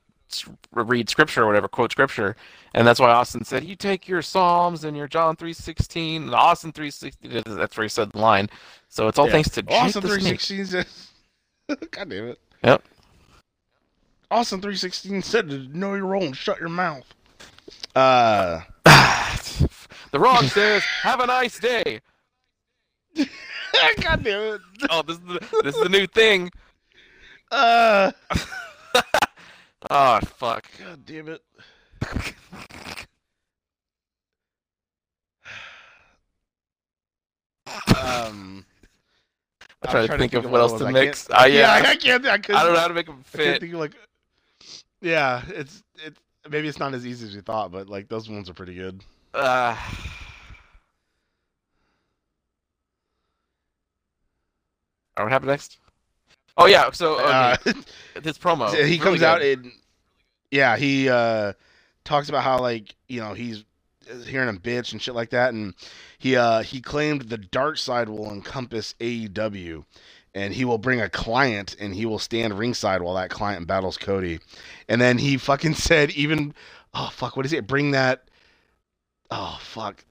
[0.72, 2.37] read scripture or whatever, quote scripture,
[2.74, 6.35] and that's why Austin said, "You take your Psalms and your John three sixteen, and
[6.35, 7.42] Austin three sixteen.
[7.44, 8.48] That's where he said the line.
[8.88, 9.33] So it's all Yeah.
[9.33, 10.40] thanks to Jake Austin the Snake.
[10.40, 10.85] 316
[11.90, 12.40] God damn it.
[12.62, 12.83] Yep.
[14.30, 17.04] Austin 316 said to know your role and shut your mouth.
[17.94, 22.00] Uh, the Rock says, "Have a nice day."
[23.16, 24.60] God damn it.
[24.90, 26.50] Oh, this is the, this is the new thing.
[27.50, 28.12] Uh,
[29.90, 30.68] Oh fuck.
[30.78, 31.42] God damn it.
[37.66, 38.64] Um, I'm
[39.84, 41.26] I'm trying to trying think of what else to mix.
[41.28, 42.26] can't- Ah, yeah, I can't.
[42.26, 43.60] I, I don't know how to make them I can't fit.
[43.60, 43.92] think of like.
[45.00, 48.50] Yeah, it's it's maybe it's not as easy as you thought, but like those ones
[48.50, 49.02] are pretty good.
[49.34, 49.76] Uh,
[55.16, 55.78] what happened next?
[56.56, 57.72] Oh yeah, so okay, Uh,
[58.22, 58.70] this promo.
[58.72, 59.61] he really comes out good.
[59.64, 59.72] and
[60.50, 61.52] yeah, he uh
[62.04, 63.64] talks about how like you know he's
[64.26, 65.74] hearing him bitch and shit like that, and
[66.18, 69.84] he uh he claimed the dark side will encompass AEW,
[70.38, 73.96] and he will bring a client and he will stand ringside while that client battles
[73.96, 74.38] Cody,
[74.88, 76.55] and then he fucking said even
[76.94, 78.24] oh fuck what is it bring that
[79.31, 80.05] oh fuck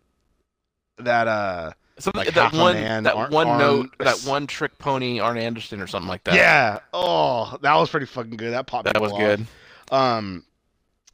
[0.98, 5.20] that uh Something like that one man, that Ar- one note that one trick pony
[5.20, 6.36] Arn Anderson or something like that.
[6.36, 9.20] yeah oh that was pretty fucking good that popped that was off.
[9.20, 9.48] good.
[9.90, 10.44] Um,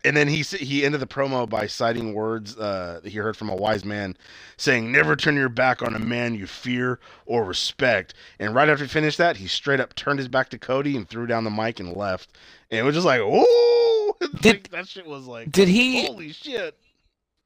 [0.06, 3.50] and then he he ended the promo by citing words uh, that he heard from
[3.50, 4.18] a wise man,
[4.58, 8.84] saying, "Never turn your back on a man you fear or respect." And right after
[8.86, 11.50] he finished that, he straight up turned his back to Cody and threw down the
[11.52, 12.32] mic and left.
[12.72, 16.06] And it was just like, "Ooh!" Did- Like, that shit was like, Did he?
[16.08, 16.78] "Holy shit!"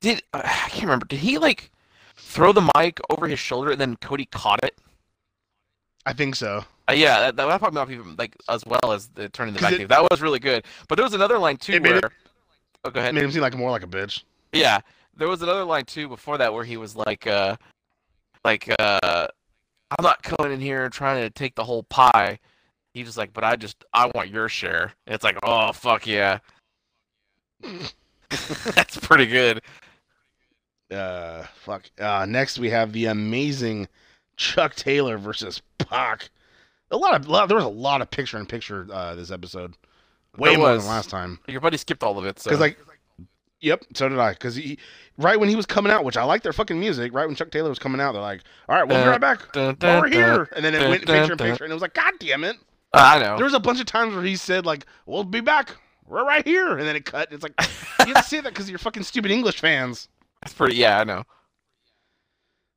[0.02, 1.06] Did uh, I can't remember?
[1.06, 1.72] Did he like?
[2.20, 4.76] throw the mic over his shoulder and then Cody caught it?
[6.08, 6.66] I think so.
[6.90, 9.74] Uh, yeah, that, that probably not even like as well as the turning the back.
[9.74, 10.66] it- That was really good.
[10.88, 11.98] But there was another line too where.
[11.98, 12.06] it-
[12.88, 13.14] oh, go ahead.
[13.14, 14.24] made him seem like more like a bitch.
[14.54, 14.80] Yeah,
[15.16, 17.58] there was another line too before that where he was like, uh,
[18.44, 19.28] like, uh,
[19.92, 22.40] I'm not coming in here trying to take the whole pie.
[22.94, 24.94] He just like, but I just, I want your share.
[25.06, 26.40] And it's like, oh fuck yeah,
[28.30, 29.62] that's pretty good.
[30.92, 31.90] Uh, fuck.
[32.00, 33.88] Uh, next we have the amazing
[34.38, 36.30] Chuck Taylor versus Pac.
[36.92, 39.74] A lot of lot, there was a lot of picture in picture uh, this episode.
[40.38, 40.84] Way There more was.
[40.84, 41.40] than last time.
[41.48, 42.78] Your buddy skipped all of it, so Because like,
[43.60, 44.34] yep, so did I.
[44.34, 44.78] Because he,
[45.18, 47.14] right when he was coming out, which I like their fucking music.
[47.14, 49.52] Right when Chuck Taylor was coming out, they're like, "All right, we'll be right back
[49.52, 52.44] dun, here," and then it went picture in picture, and it was like, "God damn
[52.44, 52.56] it!"
[52.94, 53.36] Uh, I know.
[53.36, 55.76] There was a bunch of times where he said like, "We'll be back.
[56.06, 57.32] We're right here," and then it cut.
[57.32, 57.54] It's like
[58.06, 60.08] you have to say that because you're fucking stupid English fans.
[60.42, 60.76] That's pretty.
[60.76, 61.24] Yeah, I know.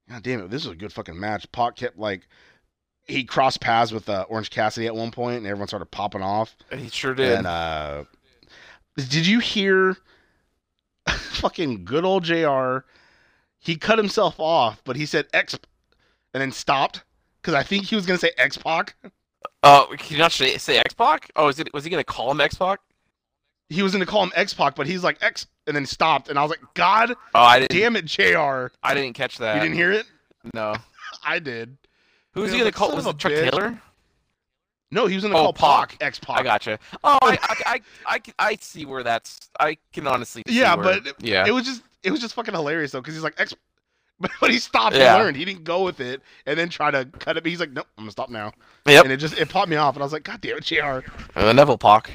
[0.09, 1.51] God damn it, this was a good fucking match.
[1.53, 2.27] Pac kept like
[3.07, 6.55] he crossed paths with uh, Orange Cassidy at one point, and everyone started popping off.
[6.77, 7.39] He sure did.
[7.39, 8.05] And uh,
[8.97, 9.97] did you hear
[11.09, 12.79] fucking good old Jr.
[13.59, 15.55] He cut himself off, but he said X,
[16.35, 17.03] and then stopped
[17.41, 18.95] because I think he was gonna say X Pac.
[19.63, 21.31] Oh, can you not say, say X Pac?
[21.37, 21.73] Oh, is it?
[21.75, 22.81] Was he gonna call him X Pac?
[23.69, 26.39] He was gonna call him X Pac, but he's like X, and then stopped, and
[26.39, 27.79] I was like, God Oh, I didn't.
[27.79, 28.73] damn it, Jr.
[28.83, 29.57] I didn't catch that.
[29.57, 30.07] You didn't hear it?
[30.55, 30.75] No.
[31.25, 31.77] I did.
[32.33, 32.95] Who was he gonna call?
[32.95, 33.51] Was it Chuck bitch.
[33.51, 33.81] Taylor?
[34.93, 35.97] No, he was gonna Oh, call Pac.
[36.01, 36.41] X Pac.
[36.41, 36.79] I gotcha.
[37.05, 39.51] Oh, I, I, I, I, see where that's.
[39.59, 40.43] I can honestly.
[40.47, 43.39] Yeah, but yeah, It was just it was just fucking hilarious though, because he's like
[43.41, 43.55] X,
[44.41, 45.15] but he stopped Yeah.
[45.15, 45.37] and learned.
[45.37, 47.47] He didn't go with it and then try to cut it.
[47.47, 48.53] He's like, nope, I'm gonna stop now.
[48.87, 49.05] Yep.
[49.05, 50.77] And it just it popped me off, and I was like, God damn it, Jr.
[50.85, 51.05] And
[51.37, 52.11] uh, the Neville Pac.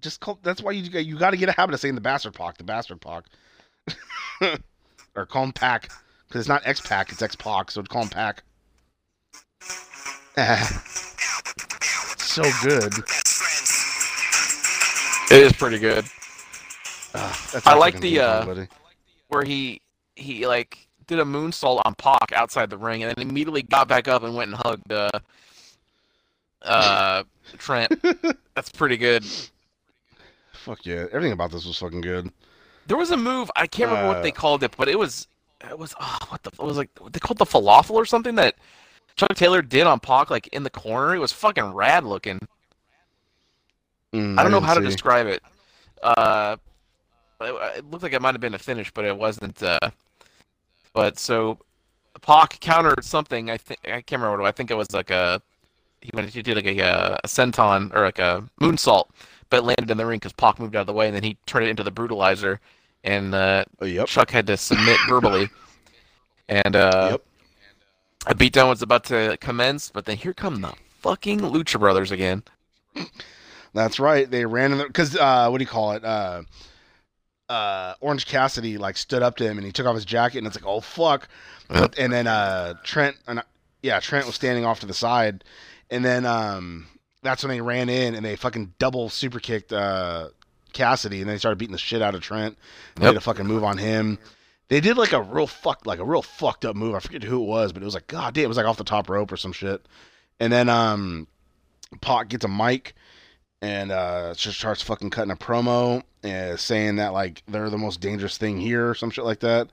[0.00, 0.38] Just call.
[0.42, 2.64] That's why you you got to get a habit of saying the bastard Pac, the
[2.64, 3.24] bastard Pac,
[5.14, 5.90] or call him Pac,
[6.28, 8.42] because it's not X Pac, it's X Pac, so call him Pac.
[12.18, 12.92] so good.
[15.30, 16.04] It is pretty good.
[17.12, 18.66] That's I like the, uh.
[19.28, 19.80] Where he
[20.16, 24.08] he like did a moonsault on Pac outside the ring, and then immediately got back
[24.08, 25.10] up and went and hugged uh,
[26.62, 27.22] uh,
[27.58, 27.92] Trent.
[28.54, 29.24] That's pretty good.
[30.52, 32.30] Fuck yeah, everything about this was fucking good.
[32.86, 35.26] There was a move I can't remember what Uh, they called it, but it was
[35.68, 38.56] it was oh, what the it was like they called the falafel or something that
[39.16, 41.14] Chuck Taylor did on Pac like in the corner.
[41.14, 42.40] It was fucking rad looking.
[44.12, 45.42] Mm, I don't know didn't how to describe it.
[46.02, 46.56] Uh,
[47.40, 49.62] it, it looked like it might have been a finish, but it wasn't.
[49.62, 49.78] Uh,
[50.92, 51.58] but so
[52.22, 53.50] Pac countered something.
[53.50, 54.40] I think I can't remember what.
[54.40, 54.48] it was.
[54.48, 55.40] I think it was like a
[56.00, 59.06] he went he did like a, uh, a senton or like a moonsault,
[59.50, 61.36] but landed in the ring because Pac moved out of the way, and then he
[61.46, 62.58] turned it into the brutalizer,
[63.04, 64.06] and uh, Oh, yep.
[64.06, 65.48] Chuck had to submit verbally.
[66.48, 67.22] And uh, Yep.
[68.26, 72.42] A beatdown was about to commence, but then here come the fucking Lucha Brothers again.
[73.72, 74.30] That's right.
[74.30, 76.04] They ran in because uh, what do you call it?
[76.04, 76.42] Uh,
[77.48, 80.46] uh, Orange Cassidy like stood up to him and he took off his jacket and
[80.46, 81.28] it's like, oh fuck.
[81.68, 83.42] And then uh, Trent, uh,
[83.82, 85.44] yeah, Trent was standing off to the side,
[85.90, 86.86] and then um,
[87.22, 90.28] that's when they ran in and they fucking double super kicked uh,
[90.72, 92.56] Cassidy and they started beating the shit out of Trent.
[92.96, 93.12] They Yep.
[93.12, 94.18] did a fucking move on him.
[94.68, 96.94] They did like a real fuck, like a real fucked up move.
[96.94, 98.78] I forget who it was, but it was like, god damn, it was like off
[98.78, 99.86] the top rope or some shit.
[100.40, 101.26] And then um,
[102.00, 102.94] Pac gets a mic
[103.60, 108.00] and uh, just starts fucking cutting a promo and saying that like they're the most
[108.00, 109.68] dangerous thing here or some shit like that.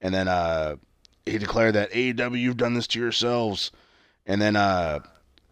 [0.00, 0.76] And then uh,
[1.24, 3.70] he declared that AEW, you've done this to yourselves.
[4.26, 5.00] And then uh,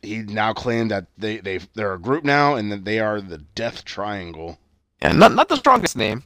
[0.02, 3.38] he now claimed that they they they're a group now and that they are the
[3.38, 4.58] Death Triangle.
[5.00, 6.24] And not not the strongest name.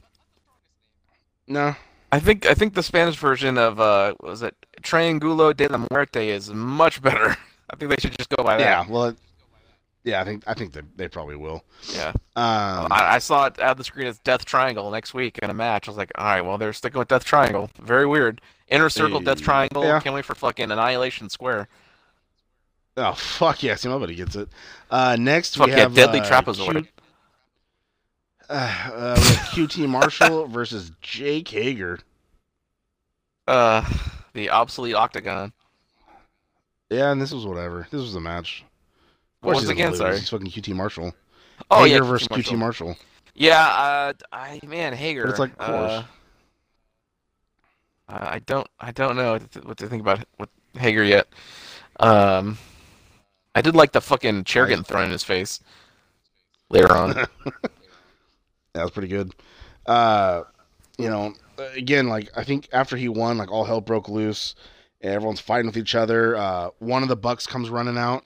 [1.47, 1.75] No,
[2.11, 5.85] I think I think the Spanish version of uh what was it Triangulo de la
[5.89, 7.35] Muerte is much better.
[7.69, 8.63] I think they should just go by that.
[8.63, 9.17] yeah, well, it,
[10.03, 11.63] yeah, I think I think they they probably will.
[11.93, 12.09] Yeah.
[12.35, 15.53] Um, I, I saw it out the screen as Death Triangle next week in a
[15.53, 15.87] match.
[15.87, 17.69] I was like, all right, well they're sticking with Death Triangle.
[17.81, 18.39] Very weird.
[18.67, 19.83] Inner Circle Death Triangle.
[19.83, 19.99] yeah.
[19.99, 21.67] Can't wait for fucking Annihilation Square.
[22.97, 24.47] oh fuck yeah, see nobody gets it.
[24.91, 26.87] Uh, next Fuck we yeah, have Deadly uh, Trapezoid.
[28.49, 29.15] Uh, uh,
[29.51, 31.99] QT Marshall versus Jake Hager.
[33.47, 33.87] Uh,
[34.33, 35.53] the obsolete Octagon.
[36.89, 37.87] Yeah, and this was whatever.
[37.91, 38.63] This was a match.
[39.41, 39.89] Of What course was gonna again?
[39.91, 39.97] lose.
[39.99, 40.19] Sorry.
[40.19, 41.13] He's fucking QT Marshall.
[41.71, 42.87] Oh Hager yeah, versus QT QT Marshall.
[42.87, 43.05] Marshall.
[43.35, 45.23] Yeah, uh, I man Hager.
[45.23, 45.91] But it's like, of course.
[45.91, 46.03] uh,
[48.07, 51.27] I don't, I don't know what to, think about with Hager yet.
[51.99, 52.57] Um,
[53.55, 55.59] I did like the fucking chair getting thrown in his face
[56.69, 57.15] later on.
[58.75, 59.33] That was pretty good.
[59.85, 60.43] Uh,
[60.97, 61.33] you know,
[61.75, 64.53] again, like I think after he won, like all hell broke loose.
[65.01, 66.35] and Everyone's fighting with each other.
[66.35, 68.25] Uh, one of the Bucks comes running out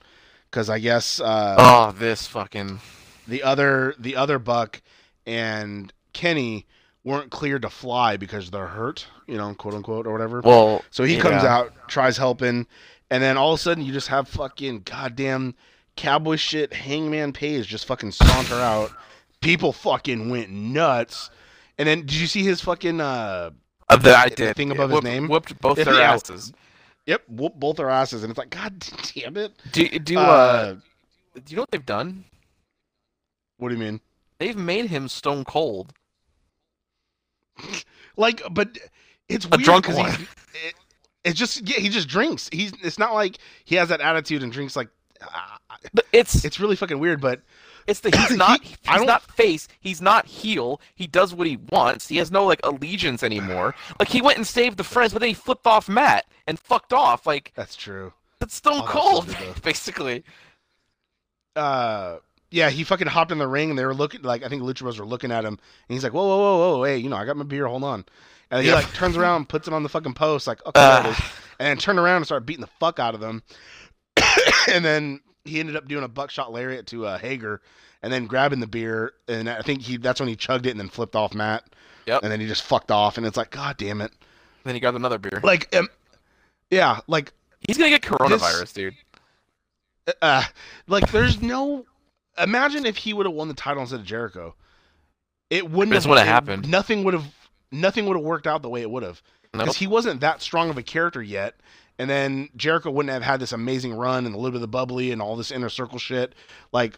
[0.49, 2.79] because I guess uh, Oh, this fucking.
[3.27, 4.81] the other the other Buck
[5.25, 6.65] and Kenny
[7.03, 10.41] weren't cleared to fly because they're hurt, you know, quote unquote or whatever.
[10.41, 12.67] Well, So he comes out, tries helping,
[13.09, 15.55] and then all of a sudden you just have fucking goddamn
[15.95, 18.91] cowboy shit Hangman Page just fucking saunter out.
[19.41, 21.29] People fucking went nuts.
[21.77, 23.51] And then did you see his fucking uh
[23.87, 24.55] Uh, that I the did.
[24.55, 25.27] thing above his whooped- name?
[25.27, 26.13] Whooped both Yeah, their yeah.
[26.13, 26.51] asses.
[27.05, 28.79] yep, whoop both their asses and it's like god
[29.15, 29.53] damn it.
[29.71, 30.73] Do do uh, Uh,
[31.35, 32.25] do you know what they've done?
[33.57, 33.99] what do you mean?
[34.39, 35.93] They've made him stone cold.
[38.17, 38.77] Like but
[39.29, 40.11] it's A weird drunk one.
[40.11, 40.73] it,
[41.23, 42.49] it's just yeah, he just drinks.
[42.51, 44.89] He's it's not like he has that attitude and drinks like
[45.21, 45.57] uh,
[45.93, 47.41] But it's it's really fucking weird, but
[47.89, 49.67] it's the he's not He- he's don't- face.
[49.79, 50.79] He's not heel.
[50.95, 52.07] He does what he wants.
[52.07, 53.75] He has no like allegiance anymore.
[53.99, 56.93] Like he went and saved the friends, but then he flipped off Matt and fucked
[56.93, 57.25] off.
[57.25, 58.13] Like that's true.
[58.39, 60.23] that's stone Oh, cold, basically.
[61.55, 62.17] uh
[62.51, 64.79] yeah, he fucking hopped in the ring and they were looking like I think Lucha
[64.81, 65.59] Bros were looking at him and
[65.93, 68.05] he's like, Whoa, whoa, whoa, whoa, hey, you know, I got my beer, hold on.
[68.51, 68.75] And he Yeah.
[68.75, 71.13] like turns around, puts him on the fucking post, like, okay, Uh,
[71.59, 73.43] and then turned around and started beating the fuck out of them.
[74.71, 77.61] and then he ended up doing a buckshot lariat to uh, Hager
[78.01, 80.79] and then grabbing the beer and I think he that's when he chugged it and
[80.79, 81.63] then flipped off Matt.
[82.05, 82.23] Yep.
[82.23, 84.11] And then he just fucked off and it's like, God damn it.
[84.63, 85.39] then he got another beer.
[85.43, 85.89] Like um,
[86.69, 87.33] yeah, like
[87.67, 88.95] He's gonna get coronavirus, dude.
[90.21, 90.43] uh,
[90.87, 91.85] like there's no
[92.41, 94.55] imagine if he would have won the title instead of Jericho.
[95.49, 96.69] It wouldn't This have it- happened.
[96.69, 97.25] Nothing would have
[97.71, 99.21] nothing would have worked out the way it would have.
[99.53, 99.63] Nope.
[99.63, 101.55] Because he wasn't that strong of a character yet.
[101.99, 104.67] And then Jericho wouldn't have had this amazing run and a little bit of the
[104.67, 106.33] bubbly and all this inner circle shit.
[106.71, 106.97] Like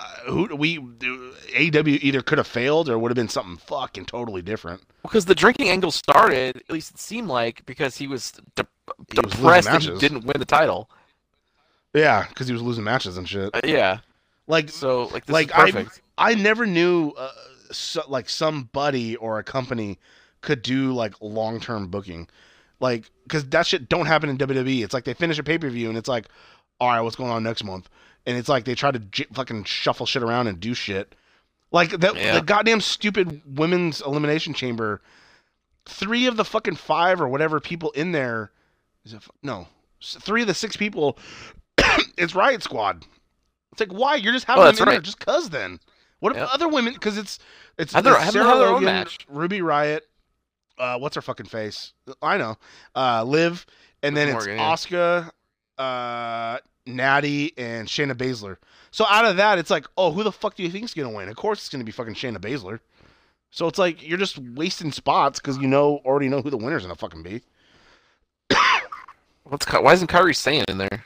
[0.00, 4.40] uh, who we AEW either could have failed or would have been something fucking totally
[4.40, 4.80] different.
[5.02, 8.66] Because the drinking angle started, at least it seemed like, because he was de-
[9.12, 10.88] He was depressed that he didn't win the title.
[11.92, 13.50] Yeah, because he was losing matches and shit.
[13.52, 13.98] Uh, yeah.
[14.46, 16.00] Like So like this like is perfect.
[16.16, 17.30] I I never knew uh,
[17.72, 19.98] so, like somebody or a company
[20.40, 22.28] could do like long term booking,
[22.80, 24.84] like because that shit don't happen in WWE.
[24.84, 26.26] It's like they finish a pay per view and it's like,
[26.80, 27.88] all right, what's going on next month?
[28.26, 31.14] And it's like they try to j- fucking shuffle shit around and do shit.
[31.72, 32.34] Like the Yeah.
[32.34, 35.00] the goddamn stupid women's elimination chamber.
[35.86, 38.50] Three of the fucking five or whatever people in there,
[39.06, 39.68] is it no,
[40.02, 41.18] three of the six people,
[42.18, 43.06] it's Riott Squad.
[43.72, 45.02] It's like why you're just having Oh, them in there right.
[45.02, 45.80] just cause then.
[46.20, 46.48] What if Yep.
[46.52, 46.92] other women?
[46.92, 47.38] Because it's
[47.78, 49.18] it's, it's Sarah have their own Logan, match.
[49.28, 50.00] Ruby Riott.
[50.78, 51.92] Uh, what's her fucking face?
[52.22, 52.56] I know.
[52.94, 53.66] Uh, Liv,
[54.02, 54.72] and then Liv it's Morgan, yeah.
[54.72, 55.30] Asuka,
[55.78, 58.56] uh, Natty, and Shayna Baszler.
[58.90, 61.28] So out of that, it's like, oh, who the fuck do you think's gonna win?
[61.28, 62.80] Of course, it's gonna be fucking Shayna Baszler.
[63.50, 66.82] So it's like you're just wasting spots because you know already know who the winner's
[66.82, 67.42] gonna fucking be.
[69.44, 71.04] What's why isn't Kairi Sane in there?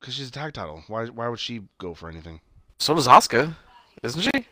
[0.00, 0.82] Because she's a tag title.
[0.88, 1.06] Why?
[1.06, 2.40] Why would she go for anything?
[2.78, 3.54] So does Asuka,
[4.02, 4.46] isn't she?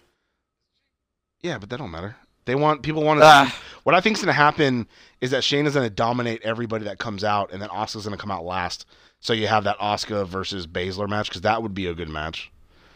[1.40, 2.16] Yeah, but that don't matter.
[2.48, 3.26] They want people want to.
[3.26, 4.88] Ah, What I think's gonna happen
[5.20, 8.30] is that Shane is gonna dominate everybody that comes out, and then Asuka's gonna come
[8.30, 8.86] out last.
[9.20, 12.50] So you have that Oscar versus Baszler match because that would be a good match.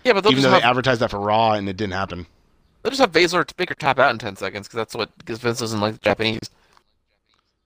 [0.04, 2.26] yeah, but Even though have they advertised that for Raw and it didn't happen.
[2.82, 5.10] they'll just have Baszler to make her tap out in ten seconds because that's what
[5.18, 6.48] because Vince doesn't like the Japanese.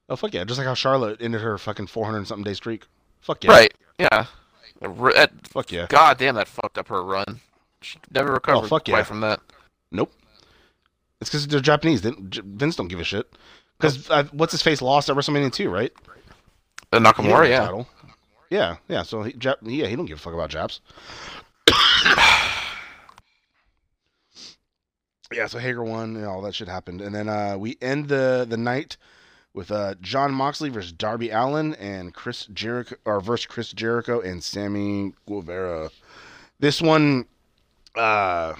[0.08, 0.42] Oh fuck yeah!
[0.44, 2.84] Just like how Charlotte ended her fucking 400 something day streak.
[3.20, 3.50] Fuck yeah!
[3.52, 3.74] Right?
[3.98, 4.26] Yeah.
[4.80, 5.86] That- Fuck yeah!
[5.88, 7.40] God damn, that fucked up her run.
[7.80, 9.02] She never recovered Oh, fuck quite yeah.
[9.04, 9.40] from that.
[9.92, 10.12] Nope.
[11.20, 12.02] It's because they're Japanese.
[12.02, 13.30] They, J- Vince don't give a shit.
[13.78, 15.92] Because uh, what's his face lost at WrestleMania 2, right?
[16.92, 17.60] Uh, He didn't win Nakamura, yeah.
[17.60, 17.88] title.
[18.50, 19.02] Yeah, yeah.
[19.02, 20.80] So he, Jap- yeah, he don't give a fuck about Japs.
[25.32, 28.46] yeah, so Hager won, and all that shit happened, and then uh, we end the
[28.48, 28.96] the night
[29.52, 34.42] with uh, Jon Moxley versus Darby Allin and Chris Jericho, or versus Chris Jericho and
[34.44, 35.90] Sammy Guevara.
[36.60, 37.26] This one,
[37.96, 38.54] uh,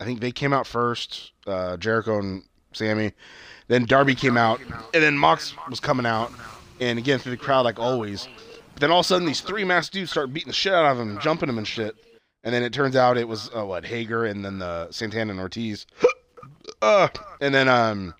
[0.00, 3.12] I think they came out first, uh, Jericho and Sammy.
[3.68, 6.32] Then Darby came out, and then Mox was coming out,
[6.80, 8.28] and again through the crowd like always.
[8.72, 10.86] But then all of a sudden, these three masked dudes start beating the shit out
[10.86, 11.96] of him, jumping him and shit.
[12.44, 15.40] And then it turns out it was uh, what Hager and then the Santana and
[15.40, 15.84] Ortiz.
[16.82, 17.08] uh,
[17.40, 18.14] and then um,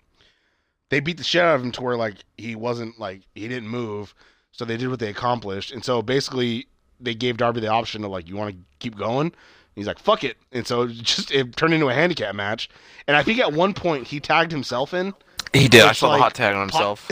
[0.89, 3.69] they beat the shit out of him to where like he wasn't like he didn't
[3.69, 4.13] move.
[4.51, 6.67] So they did what they accomplished, and so basically
[6.99, 9.31] they gave Darby the option of like you want to keep going.
[9.75, 12.69] He's like fuck it, and so it just it turned into a handicap match.
[13.07, 15.13] And I think at one point he tagged himself in,
[15.53, 15.81] He did.
[15.81, 17.11] I saw like the hot tag on pop- himself.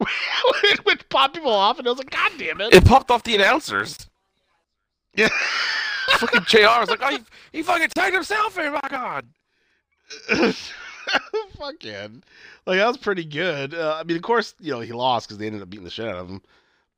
[0.84, 2.74] which popped people off, and I was like, God damn it!
[2.74, 3.98] it popped off the announcers.
[5.14, 5.28] Yeah.
[6.18, 7.18] Fucking JR was like, oh, he,
[7.52, 9.26] he fucking tagged himself in, my god.
[11.58, 12.22] Fucking.
[12.66, 13.74] Like that was pretty good.
[13.74, 15.90] Uh, I mean, of course, you know he lost because they ended up beating the
[15.90, 16.42] shit out of him.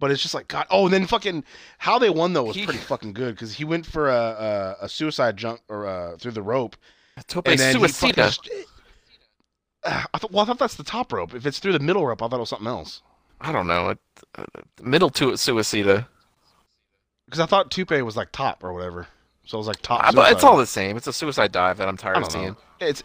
[0.05, 0.67] But it's just like God.
[0.69, 1.45] Oh, and then fucking
[1.79, 4.85] how they won though was He- pretty fucking good because he went for a, a
[4.85, 6.77] a suicide jump or uh, through the rope,
[7.27, 8.23] Tope and then he fucking.
[8.25, 8.67] St-
[9.83, 10.31] Uh, I thought.
[10.31, 11.35] Well, I thought that's the top rope.
[11.35, 13.01] If it's through the middle rope, I thought it was something else.
[13.41, 13.91] I don't know.
[13.91, 13.99] It,
[14.37, 14.45] uh,
[14.83, 16.07] middle to it, Suicida.
[17.25, 19.07] Because I thought Tupe was like top or whatever.
[19.47, 20.03] So it was like top.
[20.07, 20.47] Uh, but it's suicide.
[20.49, 20.97] all the same.
[20.99, 22.45] It's a suicide dive that I'm tired I of don't seeing.
[22.49, 22.57] know.
[22.81, 23.03] It's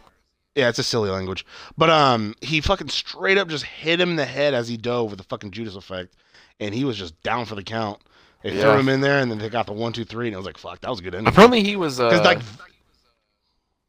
[0.55, 1.45] yeah, it's a silly language.
[1.77, 5.09] But um, he fucking straight up just hit him in the head as he dove
[5.11, 6.15] with the fucking Judas effect,
[6.59, 8.01] and he was just down for the count.
[8.43, 10.37] They threw him in there, and then they got the one, two, three, and it
[10.37, 11.31] was like, fuck, that was a good ending.
[11.33, 12.39] Apparently, he was uh, like,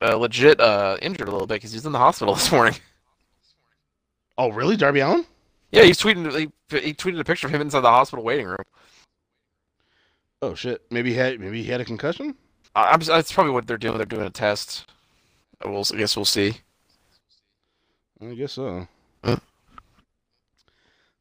[0.02, 2.74] uh, legit uh, injured a little bit because he's in the hospital this morning.
[4.38, 5.24] oh really, Darby Allin?
[5.70, 6.32] Yeah, he's tweeting.
[6.36, 8.56] He, he tweeted a picture of him inside the hospital waiting room.
[10.42, 12.34] Oh shit, maybe he had maybe he had a concussion.
[12.74, 13.98] I- I'm, that's probably what they're doing.
[13.98, 14.90] They're doing a test.
[15.64, 16.54] We'll, I guess we'll see.
[18.20, 18.88] I guess so.
[19.22, 19.36] Huh.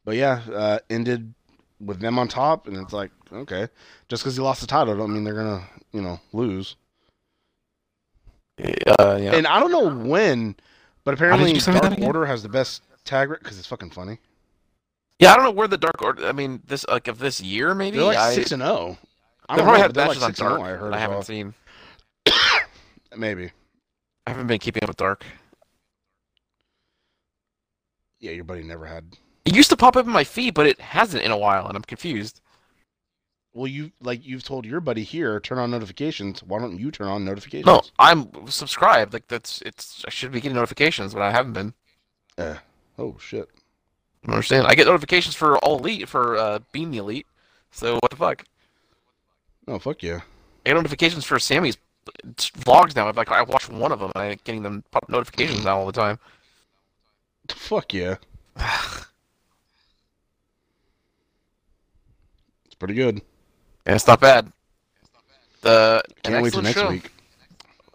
[0.06, 1.34] But yeah, uh, ended
[1.80, 3.68] with them on top, and it's like, okay,
[4.08, 6.76] just because he lost the title, don't mean they're gonna, you know, lose.
[8.60, 9.34] Uh, yeah.
[9.36, 10.56] And I don't know when,
[11.04, 12.02] but apparently you send me that Dark?
[12.08, 14.20] Order has the best tag because it's fucking funny.
[15.20, 16.28] yeah, I don't know where the Dark Order.
[16.28, 17.98] I mean, this like of this year maybe.
[17.98, 18.98] They're like I, six and zero.
[19.48, 20.62] I they don't probably know, have matches like on Dark.
[20.62, 21.24] I heard I haven't well.
[21.24, 21.54] seen.
[23.18, 23.52] Maybe.
[24.28, 25.26] I haven't been keeping up with Dark.
[28.20, 29.06] Yeah, your buddy never had.
[29.46, 31.76] It used to pop up in my feed, but it hasn't in a while, and
[31.76, 32.42] I'm confused.
[33.54, 36.44] Well, you like you've told your buddy here turn on notifications.
[36.44, 37.66] Why don't you turn on notifications?
[37.66, 39.12] No, I'm subscribed.
[39.12, 40.06] Like that's it's.
[40.06, 41.74] I should be getting notifications, but I haven't been.
[42.38, 42.56] Eh.
[43.00, 43.50] Oh shit.
[44.24, 44.68] I don't understand.
[44.68, 47.26] I get notifications for all elite for uh, being the elite.
[47.72, 48.46] So what the fuck?
[49.68, 50.22] Oh fuck yeah.
[50.66, 51.78] I get notifications for Sammy's
[52.38, 53.08] vlogs now.
[53.08, 55.88] I've like I watch one of them, and I'm getting them pop notifications now all
[55.88, 56.20] the time.
[57.48, 58.18] Fuck yeah.
[62.80, 63.22] pretty good.
[63.86, 64.52] And it's not bad.
[65.62, 66.90] The an Can't wait till next show.
[66.90, 67.12] week.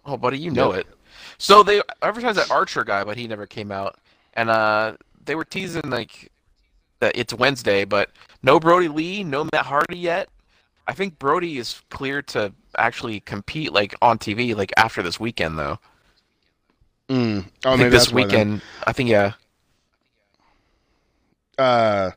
[0.05, 0.85] Oh, buddy, you know Yep.
[0.85, 0.97] it.
[1.37, 3.97] So they advertised that Archer guy, but he never came out.
[4.33, 6.31] And uh, they were teasing like
[6.99, 8.11] that it's Wednesday, but
[8.43, 10.29] no Brodie Lee, no Matt Hardy yet.
[10.87, 15.57] I think Brodie is clear to actually compete like on TV like after this weekend
[15.57, 15.79] though.
[17.09, 17.45] Mm.
[17.65, 18.27] Oh, I maybe think this that's why then.
[18.27, 18.61] weekend.
[18.85, 19.33] I think yeah.
[21.57, 22.11] Uh,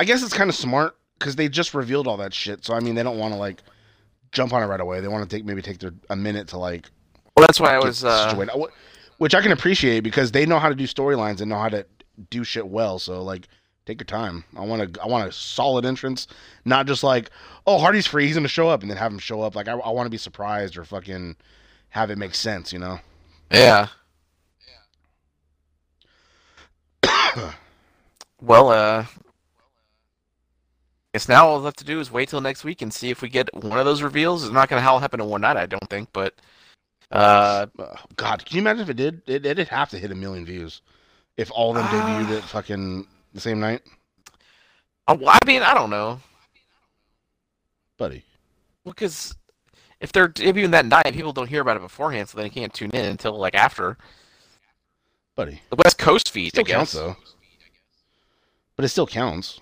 [0.00, 2.64] I guess it's kind of smart because they just revealed all that shit.
[2.64, 3.62] So I mean, they don't want to like
[4.32, 5.00] jump on it right away.
[5.00, 6.86] They want to take maybe take their a minute to like
[7.36, 8.04] Well, that's why I was.
[8.04, 8.52] Uh, situated.
[8.58, 8.72] Wh-
[9.18, 11.84] which I can appreciate because they know how to do storylines and know how to
[12.30, 12.98] do shit well.
[12.98, 13.48] So like,
[13.84, 14.44] take your time.
[14.56, 16.28] I want to I want a solid entrance,
[16.64, 17.30] not just like,
[17.66, 19.54] oh Hardy's free, he's gonna show up, and then have him show up.
[19.54, 21.36] Like I, I want to be surprised or fucking
[21.90, 23.00] have it make sense, you know.
[23.50, 23.88] yeah.
[28.40, 29.06] well, uh,
[31.18, 33.22] guess now all we have to do is wait till next week and see if
[33.22, 34.44] we get one of those reveals.
[34.44, 36.34] It's not gonna all happen in one night, I don't think, but
[37.10, 39.22] uh, Uh, God, can you imagine if it did?
[39.26, 40.80] It, it'd have to hit a million views
[41.36, 41.90] if all of them Ah.
[42.22, 43.82] debuted at fucking the same night,
[45.08, 46.20] uh, I mean, I don't know,
[47.96, 48.24] buddy.
[48.84, 49.34] because
[50.00, 52.90] if they're debuting that night, people don't hear about it beforehand, so they can't tune
[52.92, 53.96] in until like after
[55.34, 56.50] Buddy, the West Coast feed.
[56.50, 56.76] still I guess.
[56.76, 57.16] counts though.
[58.76, 59.60] But it still counts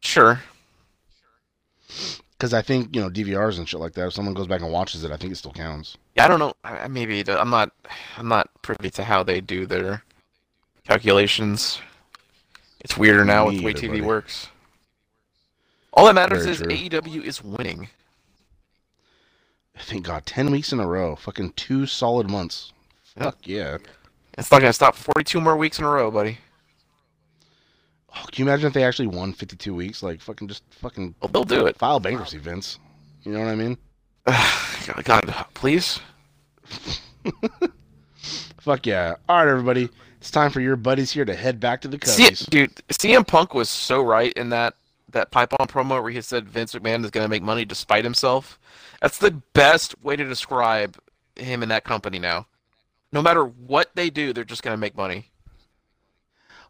[0.00, 0.42] Sure.
[2.32, 4.06] Because I think you know DVRs and shit like that.
[4.08, 5.96] If someone goes back and watches it, I think it still counts.
[6.16, 6.54] Yeah, I don't know.
[6.64, 7.70] I- Maybe I'm not.
[8.16, 10.02] I'm not privy to how they do their
[10.86, 11.80] calculations.
[12.80, 14.00] It's weirder now with the way TV buddy.
[14.00, 14.48] works.
[15.92, 17.00] All that matters Very is true.
[17.00, 17.88] AEW is winning.
[19.78, 22.72] Thank God, ten weeks in a row, fucking two solid months.
[23.16, 23.24] Yep.
[23.24, 23.78] Fuck yeah.
[24.38, 26.38] It's not gonna stop 42 more weeks in a row, buddy.
[28.14, 30.02] Oh, can you imagine if they actually won fifty-two weeks?
[30.02, 31.76] Like fucking just fucking Well, they'll do it.
[31.78, 32.78] file bankruptcy, Vince.
[33.22, 33.78] You know what I mean?
[34.26, 35.98] God, God, please.
[38.58, 39.14] Fuck yeah.
[39.28, 39.88] All right, everybody.
[40.20, 42.48] It's time for your buddies here to head back to the Cubbies.
[42.48, 44.74] dude, CM Punk was so right in that
[45.10, 48.58] that pipe bomb promo where he said Vince McMahon is gonna make money despite himself.
[49.00, 50.96] That's the best way to describe
[51.36, 52.46] him in that company now.
[53.10, 55.31] No matter what they do, they're just gonna make money.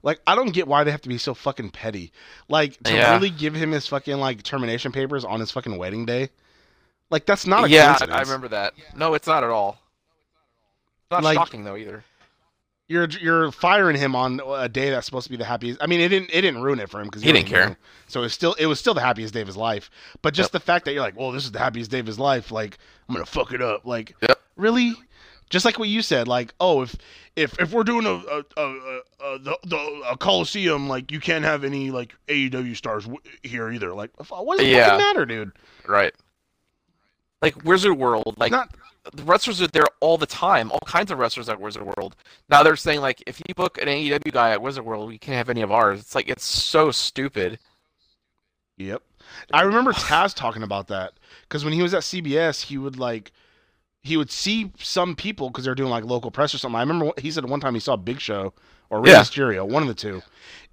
[0.03, 2.12] Like, I don't get why they have to be so fucking petty.
[2.48, 3.14] Like, to Yeah.
[3.14, 6.30] really give him his fucking like termination papers on his fucking wedding day.
[7.11, 8.74] Like, that's not a yeah, I, remember that.
[8.96, 9.78] No, it's not at all.
[11.11, 12.05] Not Like- shocking though either.
[12.88, 15.82] You're you're firing him on a day that's supposed to be the happiest.
[15.82, 17.78] I mean, it didn't it didn't ruin it for him because He didn't care.
[18.09, 19.88] So it's still it was still the happiest day of his life.
[20.20, 20.53] But just Yep.
[20.53, 22.50] the fact that you're like, well, this is the happiest day of his life.
[22.50, 22.76] Like,
[23.09, 23.86] I'm gonna fuck it up.
[23.86, 24.38] Like, Yep.
[24.57, 24.94] really?
[25.53, 26.96] Just like what you said, like, oh, if
[27.36, 31.44] if if we're doing a a, a, a, the, the a coliseum, like you can't
[31.44, 33.92] have any like AEW stars w- here either.
[33.92, 34.96] Like, what does it Yeah.
[34.96, 35.53] matter, dude?
[35.86, 36.14] Right.
[37.42, 38.74] Like Wizard World, like Not
[39.12, 40.72] the wrestlers are there all the time.
[40.72, 42.16] All kinds of wrestlers at Wizard World.
[42.48, 45.36] Now they're saying like, if you book an AEW guy at Wizard World, we can't
[45.36, 46.00] have any of ours.
[46.00, 47.59] It's like it's so stupid.
[48.78, 49.03] Yep.
[49.53, 53.32] I remember Taz talking about that because when he was at CBS, he would like
[54.03, 56.76] he would see some people because they're doing like local press or something.
[56.76, 58.53] I remember he said one time he saw Big Show
[58.90, 59.20] or Rey Yeah.
[59.20, 60.22] Mysterio, one of the two,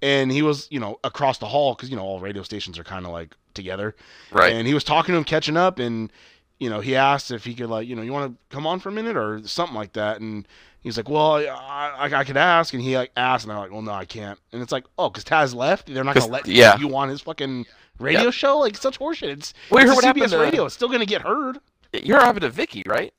[0.02, 2.84] and he was you know across the hall because you know all radio stations are
[2.84, 3.94] kind of like together,
[4.32, 4.52] Right.
[4.52, 6.12] and he was talking to him, catching up, and
[6.58, 8.80] you know he asked if he could like you know you want to come on
[8.80, 10.46] for a minute or something like that, and
[10.82, 13.70] he's like, well, I, I, I could ask, and he like asked, and they're like,
[13.70, 16.46] well, no, I can't, and it's like, oh, because Taz left, they're not gonna let
[16.48, 16.76] yeah.
[16.78, 17.64] you on his fucking
[18.00, 18.30] radio Yeah.
[18.30, 19.28] show, like such horseshit.
[19.28, 20.64] It's, Well, it's heard what CBS happened to- radio.
[20.66, 21.58] It's still gonna get heard.
[21.92, 23.12] You're happened to Vickie, right?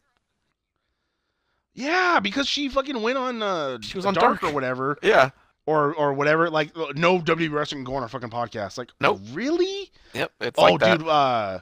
[1.82, 4.52] Yeah, because she fucking went on uh She was on Dark, Dark.
[4.52, 5.32] or whatever, Yeah.
[5.66, 6.50] or or whatever.
[6.50, 8.78] Like no WWE wrestler can go on our fucking podcast.
[8.78, 9.20] Like, Nope.
[9.32, 9.92] really?
[10.14, 10.32] Yep.
[10.42, 11.00] It's oh, like that.
[11.00, 11.08] dude.
[11.08, 11.60] Uh,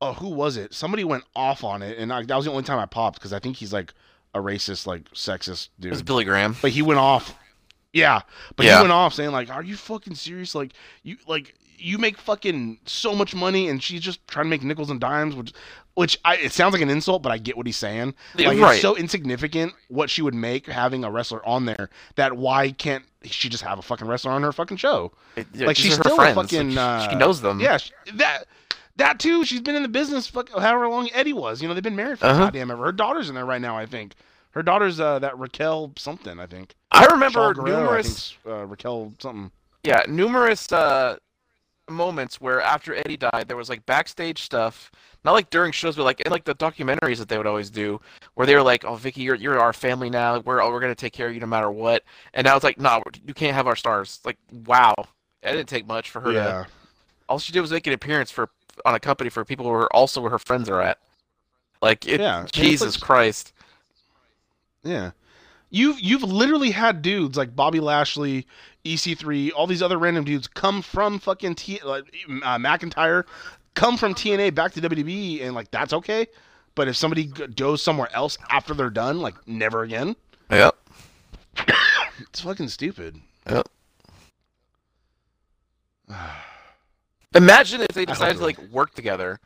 [0.00, 0.72] oh, who was it?
[0.74, 3.32] Somebody went off on it, and I, that was the only time I popped because
[3.32, 3.92] I think he's like
[4.34, 5.88] a racist, like sexist dude.
[5.88, 6.02] It was.
[6.02, 6.56] Billy Graham.
[6.62, 7.34] But he went off.
[7.92, 8.22] Yeah,
[8.56, 8.76] but Yeah.
[8.78, 10.54] he went off saying like, "Are you fucking serious?
[10.54, 10.72] Like,
[11.02, 14.90] you like you make fucking so much money, and she's just trying to make nickels
[14.90, 15.52] and dimes." Which,
[15.94, 18.14] which I, it sounds like an insult, but I get what he's saying.
[18.36, 18.72] Yeah, Like, right.
[18.74, 23.04] it's so insignificant what she would make having a wrestler on there that why can't
[23.24, 25.12] she just have a fucking wrestler on her fucking show?
[25.36, 26.36] It- yeah, like she's still friends.
[26.36, 26.74] a fucking.
[26.74, 27.60] Like, uh, she knows them.
[27.60, 28.44] Yeah, she, that
[28.96, 29.44] that too.
[29.44, 31.60] She's been in the business fuck however long Eddie was.
[31.60, 32.44] You know, they've been married for Uh-huh.
[32.44, 32.84] goddamn ever.
[32.86, 33.76] Her daughter's in there right now.
[33.76, 34.14] I think
[34.52, 36.38] her daughter's uh, that Raquel something.
[36.40, 36.74] I think.
[36.90, 39.50] I remember Guerrero, I numerous, uh, Raquel something.
[39.82, 41.16] yeah, numerous uh,
[41.90, 44.90] moments where after Eddie died, there was like backstage stuff,
[45.24, 48.00] not like during shows, but like in like the documentaries that they would always do,
[48.34, 50.38] where they were like, "Oh, Vickie, you're you're our family now.
[50.40, 52.02] We're we're gonna take care of you no matter what."
[52.34, 54.94] And now it's like, "No, you can't have our stars." Like, wow,
[55.42, 56.44] it didn't take much for her Yeah.
[56.64, 56.66] to.
[57.28, 58.48] All she did was make an appearance for
[58.84, 60.98] on a company for people who are also where her friends are at.
[61.82, 63.52] Like, it, Yeah, Jesus like- Christ.
[64.84, 65.10] Yeah.
[65.70, 68.46] You've you've literally had dudes like Bobby Lashley,
[68.84, 73.24] EC3, all these other random dudes come from fucking T like uh, McIntyre,
[73.74, 76.26] come from TNA back to WWE, and like that's okay.
[76.74, 80.16] But if somebody goes somewhere else after they're done, like never again,
[80.50, 80.74] Yep.
[82.20, 83.20] it's fucking stupid.
[83.48, 83.68] Yep.
[87.34, 89.40] Imagine if they decided to like work together,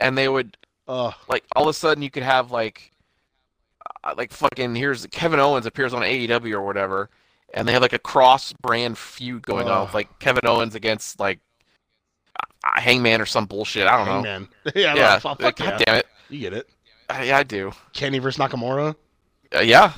[0.00, 0.56] and they would
[0.88, 2.92] Uh, like all of a sudden you could have like,
[4.02, 7.08] uh, like fucking here's Kevin Owens appears on AEW or whatever,
[7.54, 11.18] and they have like a cross brand feud going on, with, like Kevin Owens against
[11.18, 11.38] like
[12.38, 13.86] uh, Hangman or some bullshit.
[13.86, 14.22] I don't know.
[14.22, 14.48] man.
[14.74, 15.78] yeah, Yeah, no, fuck, God yeah.
[15.78, 16.06] damn it.
[16.28, 16.68] You get it.
[17.08, 17.72] Uh, yeah, I do.
[17.92, 18.94] Kenny versus Nakamura
[19.54, 19.92] Uh, yeah.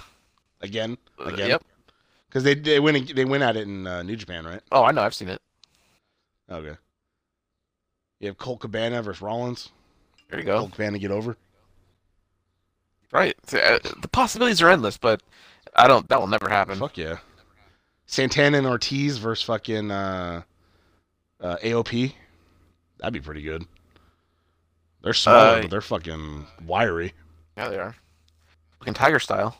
[0.60, 1.32] again, Uh.
[1.36, 1.64] Yep.
[2.28, 4.60] Because they they win they win at it in uh, New Japan, right?
[4.70, 5.02] Oh, I know.
[5.02, 5.40] I've seen it.
[6.50, 6.76] Okay.
[8.20, 9.70] You have Colt Cabana versus Rollins.
[10.28, 10.58] There you go.
[10.58, 11.36] Colt Cabana get over.
[13.12, 13.34] Right.
[13.52, 15.22] Uh, the possibilities are endless, but
[15.74, 16.06] I don't.
[16.08, 16.78] That will never happen.
[16.78, 17.18] Fuck yeah.
[18.06, 20.42] Santana and Ortiz versus fucking uh,
[21.40, 22.12] uh, AOP.
[22.98, 23.64] That'd be pretty good.
[25.02, 27.12] They're smaller, Uh, but they're fucking wiry.
[27.56, 27.94] Yeah, they are.
[28.78, 29.56] Fucking Tiger style.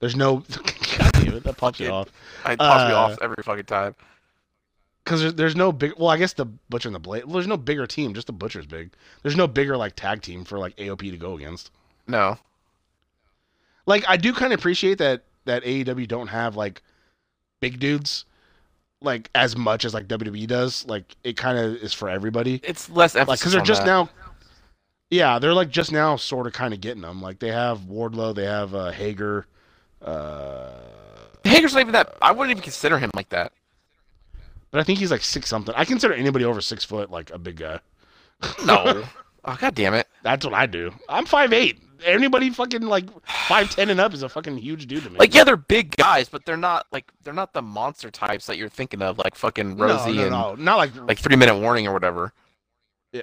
[0.00, 0.36] There's no.
[0.98, 2.08] God damn it, that pops you off.
[2.44, 3.94] I toss me Uh, off every fucking time.
[5.04, 5.92] Because there's, there's no big.
[5.98, 7.24] Well, I guess the Butcher and the Blade.
[7.24, 8.14] Well, there's no bigger team.
[8.14, 8.90] Just the Butcher's big.
[9.22, 11.70] There's no bigger like tag team for like AOP to go against.
[12.06, 12.38] No.
[13.86, 16.80] Like I do kind of appreciate that that AEW don't have like
[17.60, 18.24] big dudes
[19.00, 20.86] like as much as like WWE does.
[20.86, 22.60] Like it kind of is for everybody.
[22.64, 23.86] It's less emphasis like because they're just that.
[23.86, 24.08] now
[25.10, 28.34] yeah they're like just now sort of kind of getting them like they have wardlow
[28.34, 29.46] they have uh hager
[30.02, 30.70] uh
[31.44, 32.14] Hager's not even that.
[32.22, 33.52] I wouldn't even consider him like that.
[34.70, 37.38] but i think he's like six something i consider anybody over six foot like a
[37.38, 37.78] big guy
[38.64, 39.04] No.
[39.44, 40.08] oh god damn it.
[40.22, 44.22] that's what i do i'm five eight anybody fucking like five ten and up is
[44.22, 47.10] a fucking huge dude to me Like yeah, they're big guys, but they're not like
[47.22, 50.30] they're not the monster types that you're thinking of, like fucking no, Rosey no, and
[50.30, 52.32] no, not like, like three minute warning or whatever.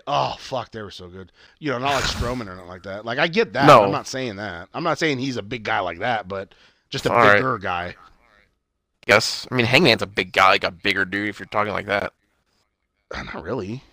[0.07, 3.03] oh fuck they were so good you know not like Strowman or nothing like that
[3.03, 3.83] like i get that No.
[3.83, 6.53] i'm not saying that i'm not saying he's a big guy like that but
[6.89, 7.35] just a All right.
[7.35, 7.95] bigger guy
[9.07, 9.47] Yes.
[9.51, 12.13] I mean Hangman's a big guy, like a bigger dude if you're talking like that.
[13.13, 13.83] Uh, not really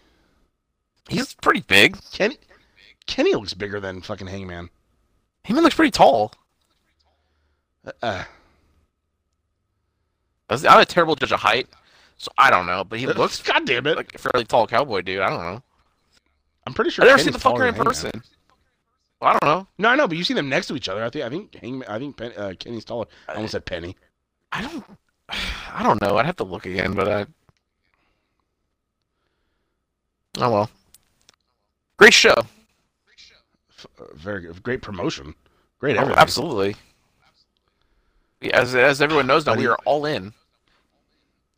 [1.08, 1.96] He's pretty big.
[2.12, 2.36] kenny
[3.06, 4.68] kenny looks bigger than fucking hangman
[5.48, 6.30] Hangman looks pretty tall.
[8.02, 8.24] uh,
[10.50, 11.66] I'm a terrible judge of height,
[12.18, 12.84] so I don't know.
[12.84, 13.96] But he looks God damn it!
[13.96, 15.20] like a fairly tall cowboy dude.
[15.20, 15.62] I don't know.
[16.66, 17.02] I'm pretty sure.
[17.02, 17.86] I've never seen the fucker in Hangman.
[17.86, 18.22] person.
[19.22, 19.66] I don't know.
[19.78, 21.02] No, I know, but you see them next to each other.
[21.02, 23.06] I think I think Hangman, I think Pen, uh, Kenny's taller.
[23.26, 23.96] I almost said Penny.
[24.52, 24.84] I don't.
[25.30, 26.18] I don't know.
[26.18, 27.26] I'd have to look again, but I.
[30.36, 30.70] Oh well.
[31.96, 32.34] Great show.
[34.14, 35.34] Very great promotion.
[35.78, 36.20] Great Oh, everything.
[36.20, 36.76] absolutely.
[38.52, 40.32] As as everyone knows now, we are all in.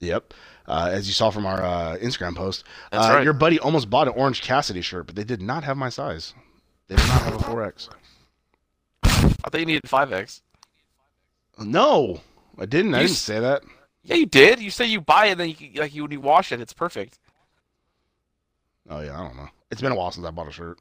[0.00, 0.32] Yep.
[0.66, 3.24] Uh, as you saw from our uh, Instagram post, uh, right.
[3.24, 6.32] your buddy almost bought an Orange Cassidy shirt, but they did not have my size.
[6.88, 7.88] They did not have a 4X.
[9.02, 9.08] I
[9.50, 10.42] thought you needed five X.
[11.58, 12.20] No,
[12.58, 12.94] I didn't.
[12.94, 13.62] I didn't s- say that.
[14.02, 14.60] Yeah, you did.
[14.60, 17.18] You say you buy it, then you like you when you wash it, it's perfect.
[18.88, 19.48] Oh yeah, I don't know.
[19.70, 20.78] It's been a while since I bought a shirt,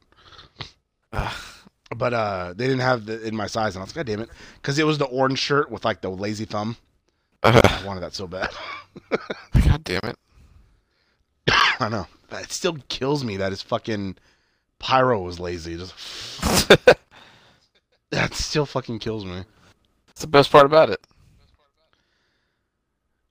[1.12, 4.20] But uh, they didn't have the in my size, and I was like, God damn
[4.20, 4.30] it,
[4.62, 6.76] because it was the orange shirt with like the lazy thumb.
[7.42, 8.50] I wanted that so bad.
[9.66, 10.16] God damn it.
[11.80, 12.06] I know.
[12.32, 14.16] It still kills me that his fucking
[14.78, 15.76] pyro was lazy.
[15.76, 15.94] Just
[18.10, 19.44] that still fucking kills me.
[20.06, 21.04] That's the best part about it.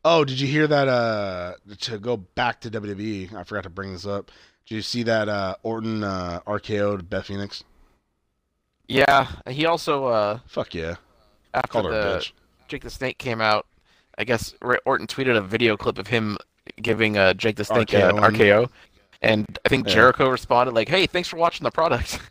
[0.04, 0.88] Oh, did you hear that?
[0.88, 4.32] Uh, to go back to WWE, I forgot to bring this up.
[4.70, 7.64] Did you see that uh, Orton uh, RKO'd Beth Phoenix?
[8.88, 10.96] Yeah, he also uh Fuck yeah,
[11.54, 12.32] after called her the bitch.
[12.68, 13.66] Jake the Snake came out,
[14.18, 14.54] I guess
[14.86, 16.38] Orton tweeted a video clip of him
[16.82, 18.70] giving uh, Jake the Snake uh, an RKO
[19.22, 19.94] and I think Yeah.
[19.96, 22.20] Jericho responded like, "Hey, thanks for watching the product."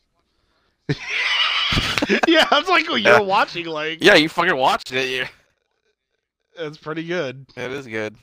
[0.88, 3.66] yeah, I was like, you're watching.
[3.66, 5.08] Like, yeah, you fucking watched it.
[5.10, 5.28] Yeah,
[6.66, 7.46] it's pretty good.
[7.56, 8.16] it is good.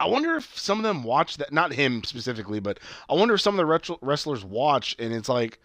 [0.00, 1.52] I wonder if some of them watch that.
[1.52, 2.78] Not him specifically, but
[3.08, 5.58] I wonder if some of the wrestl- wrestlers watch, and it's like,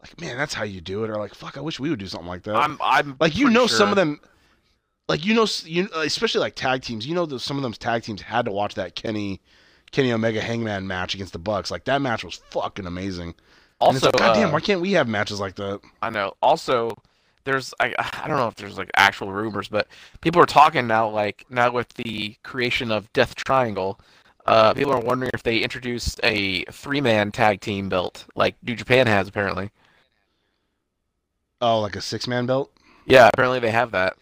[0.00, 2.06] like, man, that's how you do it, or like, fuck, I wish we would do
[2.06, 2.56] something like that.
[2.56, 4.20] I'm, I'm like you know some of them
[5.08, 8.02] like you know you especially like tag teams you know that some of them tag
[8.02, 9.40] teams had to watch that kenny
[9.90, 13.34] kenny omega hangman match against the bucks like that match was fucking amazing
[13.80, 16.10] and it's Also, like, God damn, uh, why can't we have matches like that I
[16.10, 16.34] know.
[16.42, 16.90] Also,
[17.48, 19.88] there's I I don't know if there's like actual rumors, but
[20.20, 23.98] people are talking now like now with the creation of Death Triangle,
[24.46, 29.06] uh, people are wondering if they introduce a three-man tag team belt like New Japan
[29.06, 29.70] has apparently.
[31.60, 32.70] oh like a six-man belt
[33.06, 34.16] Yeah, apparently they have that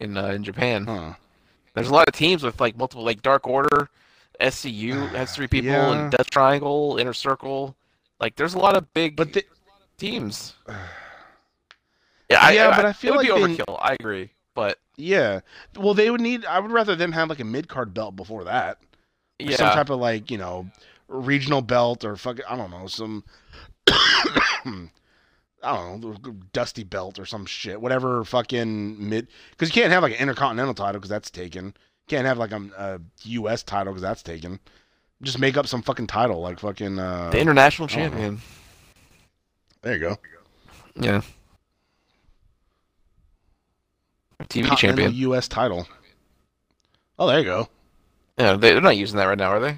[0.00, 0.84] in uh, in Japan.
[0.86, 1.14] huh
[1.74, 3.88] There's a lot of teams with like multiple like Dark Order,
[4.40, 5.92] SCU has three people, Yeah.
[5.92, 7.76] and Death Triangle, Inner Circle.
[8.20, 9.44] Like there's a lot of big but the,
[9.96, 10.54] teams.
[12.34, 13.78] Yeah, Yeah, I, but I feel it would like be they- overkill.
[13.80, 15.40] I agree, but yeah
[15.76, 18.78] well they would need i would rather them have like a mid-card belt before that
[19.40, 20.70] yeah, some type of like you know
[21.08, 23.24] regional belt or fucking i don't know some
[25.64, 26.14] I don't know,
[26.52, 29.28] dusty belt or some shit, whatever fucking mid.
[29.50, 31.74] Because you can't have like an intercontinental title because that's taken.
[32.06, 33.62] Can't have like a, a U.S.
[33.62, 34.60] title because that's taken.
[35.22, 36.98] Just make up some fucking title like fucking.
[36.98, 38.08] Uh, the international don't know.
[38.10, 38.40] champion.
[39.80, 40.18] there you go.
[41.00, 41.22] Yeah.
[44.48, 45.12] TV champion.
[45.14, 45.48] U.S.
[45.48, 45.86] title.
[47.18, 47.68] Oh, there you go.
[48.38, 49.76] Yeah, they, they're not using that right now, are they?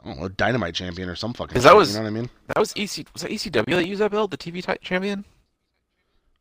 [0.00, 1.54] I don't know, dynamite champion or some fucking.
[1.54, 2.30] 'Cause that was- You know what I mean?
[2.46, 3.04] That was EC.
[3.12, 4.30] Was that ECW that used that belt?
[4.30, 5.24] The TV ti- champion?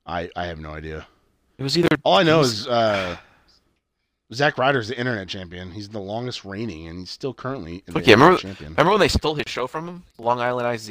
[0.05, 1.07] I I have no idea.
[1.57, 1.89] It was either.
[2.03, 3.17] All I know was- is uh,
[4.33, 5.71] Zack Ryder's the internet champion.
[5.71, 8.71] He's the longest reigning, and he's still currently the yeah, internet remember- champion.
[8.73, 10.03] Remember when they stole his show from him?
[10.19, 10.89] Long Island IZ.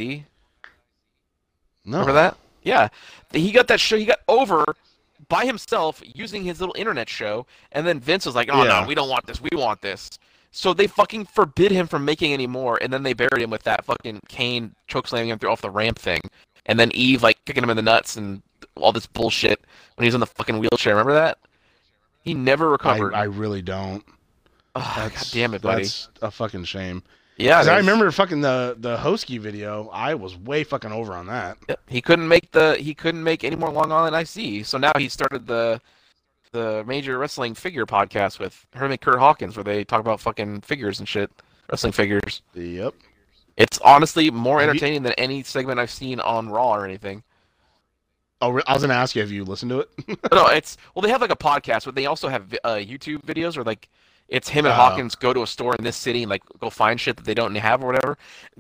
[1.85, 2.37] No, Remember that?
[2.65, 2.89] Yeah,
[3.31, 3.97] he got that show.
[3.97, 4.65] He got over
[5.29, 8.81] by himself using his little internet show, and then Vince was like, "Oh Yeah.
[8.81, 9.41] no, we don't want this.
[9.41, 10.19] We want this."
[10.53, 13.65] So they fucking forbid him from making any more, and then they buried him with
[13.65, 16.21] that fucking Kane chokeslamming him through off the ramp thing,
[16.65, 18.43] and then Eve like kicking him in the nuts and
[18.77, 19.61] all this bullshit
[19.97, 20.95] when he was in the fucking wheelchair.
[20.95, 21.39] Remember that?
[22.23, 23.15] He never recovered.
[23.15, 24.05] I really don't.
[24.75, 25.85] oh, God That's, damn it, buddy.
[25.85, 27.03] That's a fucking shame.
[27.37, 29.89] Yeah, I remember fucking the the Hosky video.
[29.93, 31.59] I was way fucking over on that.
[31.69, 34.65] Yep, He couldn't make the he couldn't make any more Long Island IC.
[34.65, 35.81] So now he started the
[36.53, 40.63] the major wrestling figure podcast with him and Curt Hawkins, where they talk about fucking
[40.63, 41.31] figures and shit,
[41.71, 42.41] wrestling figures.
[42.55, 42.95] Yep.
[43.59, 47.23] It's honestly more entertaining than any segment I've seen on Raw or anything.
[48.43, 49.91] Oh, I was gonna ask you if you listened to it.
[50.33, 53.57] No, it's well they have like a podcast, but they also have uh, YouTube videos
[53.57, 53.89] or like
[54.29, 54.75] it's him and.
[54.75, 57.35] Hawkins go to a store in this city and like go find shit that they
[57.35, 58.19] don't have or whatever.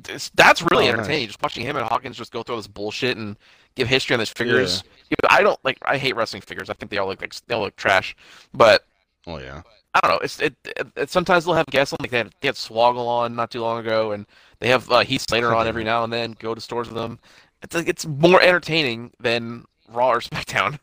[0.08, 1.20] It's, that's really Oh, entertaining.
[1.22, 1.26] nice.
[1.28, 3.36] Just watching him and Hawkins just go through this bullshit and
[3.74, 4.84] give history on these figures.
[5.10, 5.78] Know, I don't like.
[5.82, 6.70] I hate wrestling figures.
[6.70, 8.16] I think they all look like they all look trash.
[8.54, 8.84] But
[9.26, 9.62] oh yeah.
[9.94, 10.18] I don't know.
[10.22, 13.06] It's it, it, it sometimes they'll have guests on like they had, they had Swoggle
[13.08, 14.26] on not too long ago, and
[14.58, 16.36] they have uh, Heath Slater on every now and then.
[16.38, 17.18] Go to stores with them.
[17.62, 20.78] It's like it's more entertaining than Raw or SmackDown.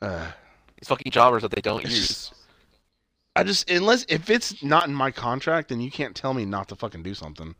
[0.00, 0.26] Uh,
[0.80, 2.31] These fucking jobbers that they don't use.
[3.34, 6.68] I just unless if it's not in my contract, then you can't tell me not
[6.68, 7.54] to fucking do something.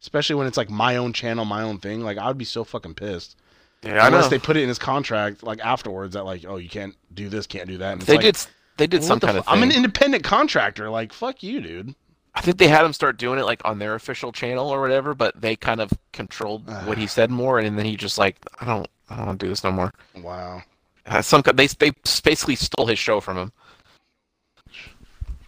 [0.00, 2.00] especially when it's like my own channel, my own thing.
[2.02, 3.36] Like I would be so fucking pissed
[3.82, 6.68] Yeah, I unless they put it in his contract like afterwards that like oh you
[6.68, 7.92] can't do this, can't do that.
[7.92, 8.46] And it's they like, did.
[8.76, 9.54] They did some kind of thing.
[9.54, 10.88] I'm an independent contractor.
[10.88, 11.94] Like fuck you, dude.
[12.34, 15.14] I think they had him start doing it like on their official channel or whatever,
[15.14, 18.64] but they kind of controlled what he said more, and then he just like, I
[18.64, 19.92] don't, I don't want to do this no more.
[20.16, 20.62] Wow.
[21.06, 21.90] Uh, some they they
[22.22, 23.52] basically stole his show from him.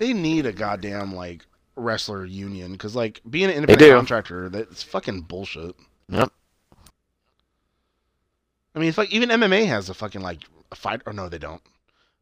[0.02, 1.46] They need a goddamn like
[1.76, 5.76] wrestler union because like being an independent contractor that's fucking bullshit.
[6.08, 6.32] Yep.
[8.74, 10.38] I mean, it's like even MMA has a fucking like
[10.72, 11.02] a fight.
[11.06, 11.62] Or no, they don't.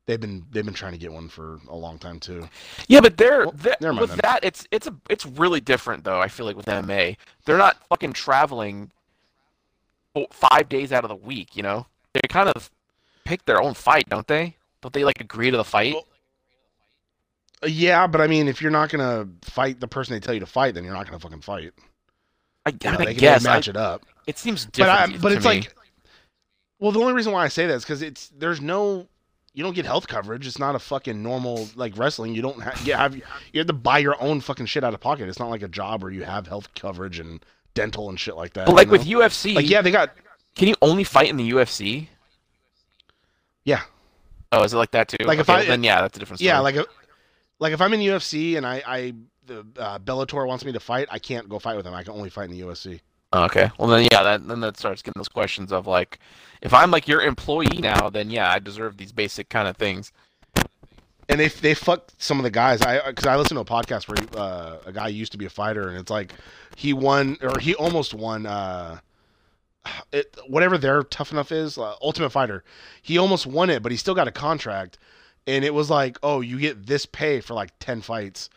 [0.04, 2.50] They've been they've been trying to get one for a long time too.
[2.86, 4.20] Yeah, but they're, Well, they're- never mind with then.
[4.24, 6.20] that it's it's a it's really different though.
[6.20, 7.16] I feel like with MMA,
[7.46, 8.90] they're not fucking traveling
[10.12, 11.56] fo- five days out of the week.
[11.56, 12.70] You know, they kind of
[13.24, 14.56] pick their own fight, don't they?
[14.82, 15.94] Don't they like agree to the fight?
[15.94, 16.04] Well,
[17.66, 20.46] Yeah, but I mean, if you're not gonna fight the person they tell you to
[20.46, 21.72] fight, then you're not gonna fucking fight.
[22.66, 24.02] I, You I, know, mean, they I can guess match I- it up.
[24.26, 25.14] it seems But different.
[25.14, 25.50] I, but it's me.
[25.50, 25.74] like,
[26.78, 29.06] well, the only reason why I say that is because it's there's no,
[29.52, 30.46] you don't get health coverage.
[30.46, 32.34] It's not a fucking normal like wrestling.
[32.34, 33.22] You don't ha- get have you
[33.56, 35.28] have to buy your own fucking shit out of pocket.
[35.28, 37.44] It's not like a job where you have health coverage and
[37.74, 38.66] dental and shit like that.
[38.66, 39.32] but like you with?
[39.32, 40.12] UFC, like yeah, they got
[40.56, 42.08] can you only fight in the UFC?
[43.64, 43.82] yeah,
[44.52, 45.24] Oh, is it like that too?
[45.24, 46.48] Like, if I- then yeah, that's a different story.
[46.48, 46.84] yeah, like a,
[47.60, 49.14] like if I'm in UFC and I I
[49.46, 51.94] the uh, Bellator wants me to fight, I can't go fight with them.
[51.94, 53.00] I can only fight in the UFC.
[53.32, 53.70] Oh, Okay.
[53.78, 56.18] Well then yeah, that then that starts getting those questions of like
[56.62, 60.12] if I'm like your employee now, then yeah, I deserve these basic kind of things.
[61.28, 62.82] and they they fuck some of the guys.
[62.82, 65.50] I because I listened to a podcast where uh, a guy used to be a
[65.50, 66.32] fighter, and it's like
[66.76, 68.46] he won or he almost won.
[68.46, 68.98] Uh,
[70.12, 72.64] it whatever their tough enough is, uh, Ultimate Fighter.
[73.00, 74.98] He almost won it, but he still got a contract,
[75.46, 78.50] and it was like, oh, you get this pay for like ten fights.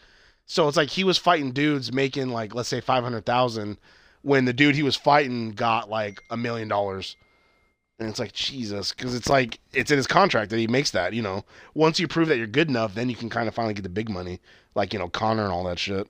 [0.46, 3.78] So it's like he was fighting dudes making like let's say five hundred thousand,
[4.22, 7.16] when the dude he was fighting got like a million dollars.
[8.00, 11.14] And it's like Jesus, because it's like it's in his contract that he makes that.
[11.14, 13.76] You know, once you prove that you're good enough, then you can kind of finally
[13.76, 14.42] get the big money,
[14.76, 16.08] like you know Conor and all that shit.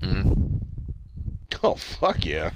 [0.00, 0.60] Mm.
[1.62, 2.50] Oh fuck yeah!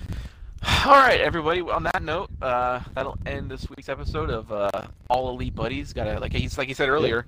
[0.62, 1.61] All right, everybody.
[1.62, 4.70] On that note, uh, that'll end this week's episode of uh,
[5.08, 5.92] All Elite Buddies.
[5.92, 7.26] Got to like he's like he said earlier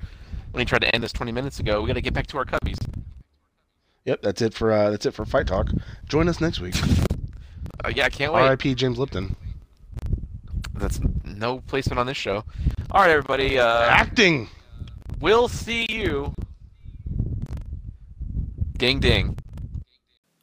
[0.51, 1.81] when he tried to end this 20 minutes ago.
[1.81, 2.79] We got to get back to our cubbies.
[4.05, 5.69] Yep, that's it for uh, that's it for Fight Talk.
[6.09, 6.75] Join us next week.
[7.85, 8.43] Uh, yeah, I can't wait.
[8.43, 8.75] R.I.P.
[8.75, 9.35] James Lipton.
[10.75, 12.45] That's no placement on this show.
[12.91, 13.59] All right, everybody.
[13.59, 14.49] Uh, Acting.
[15.21, 16.35] we'll see you.
[18.77, 19.37] Ding ding.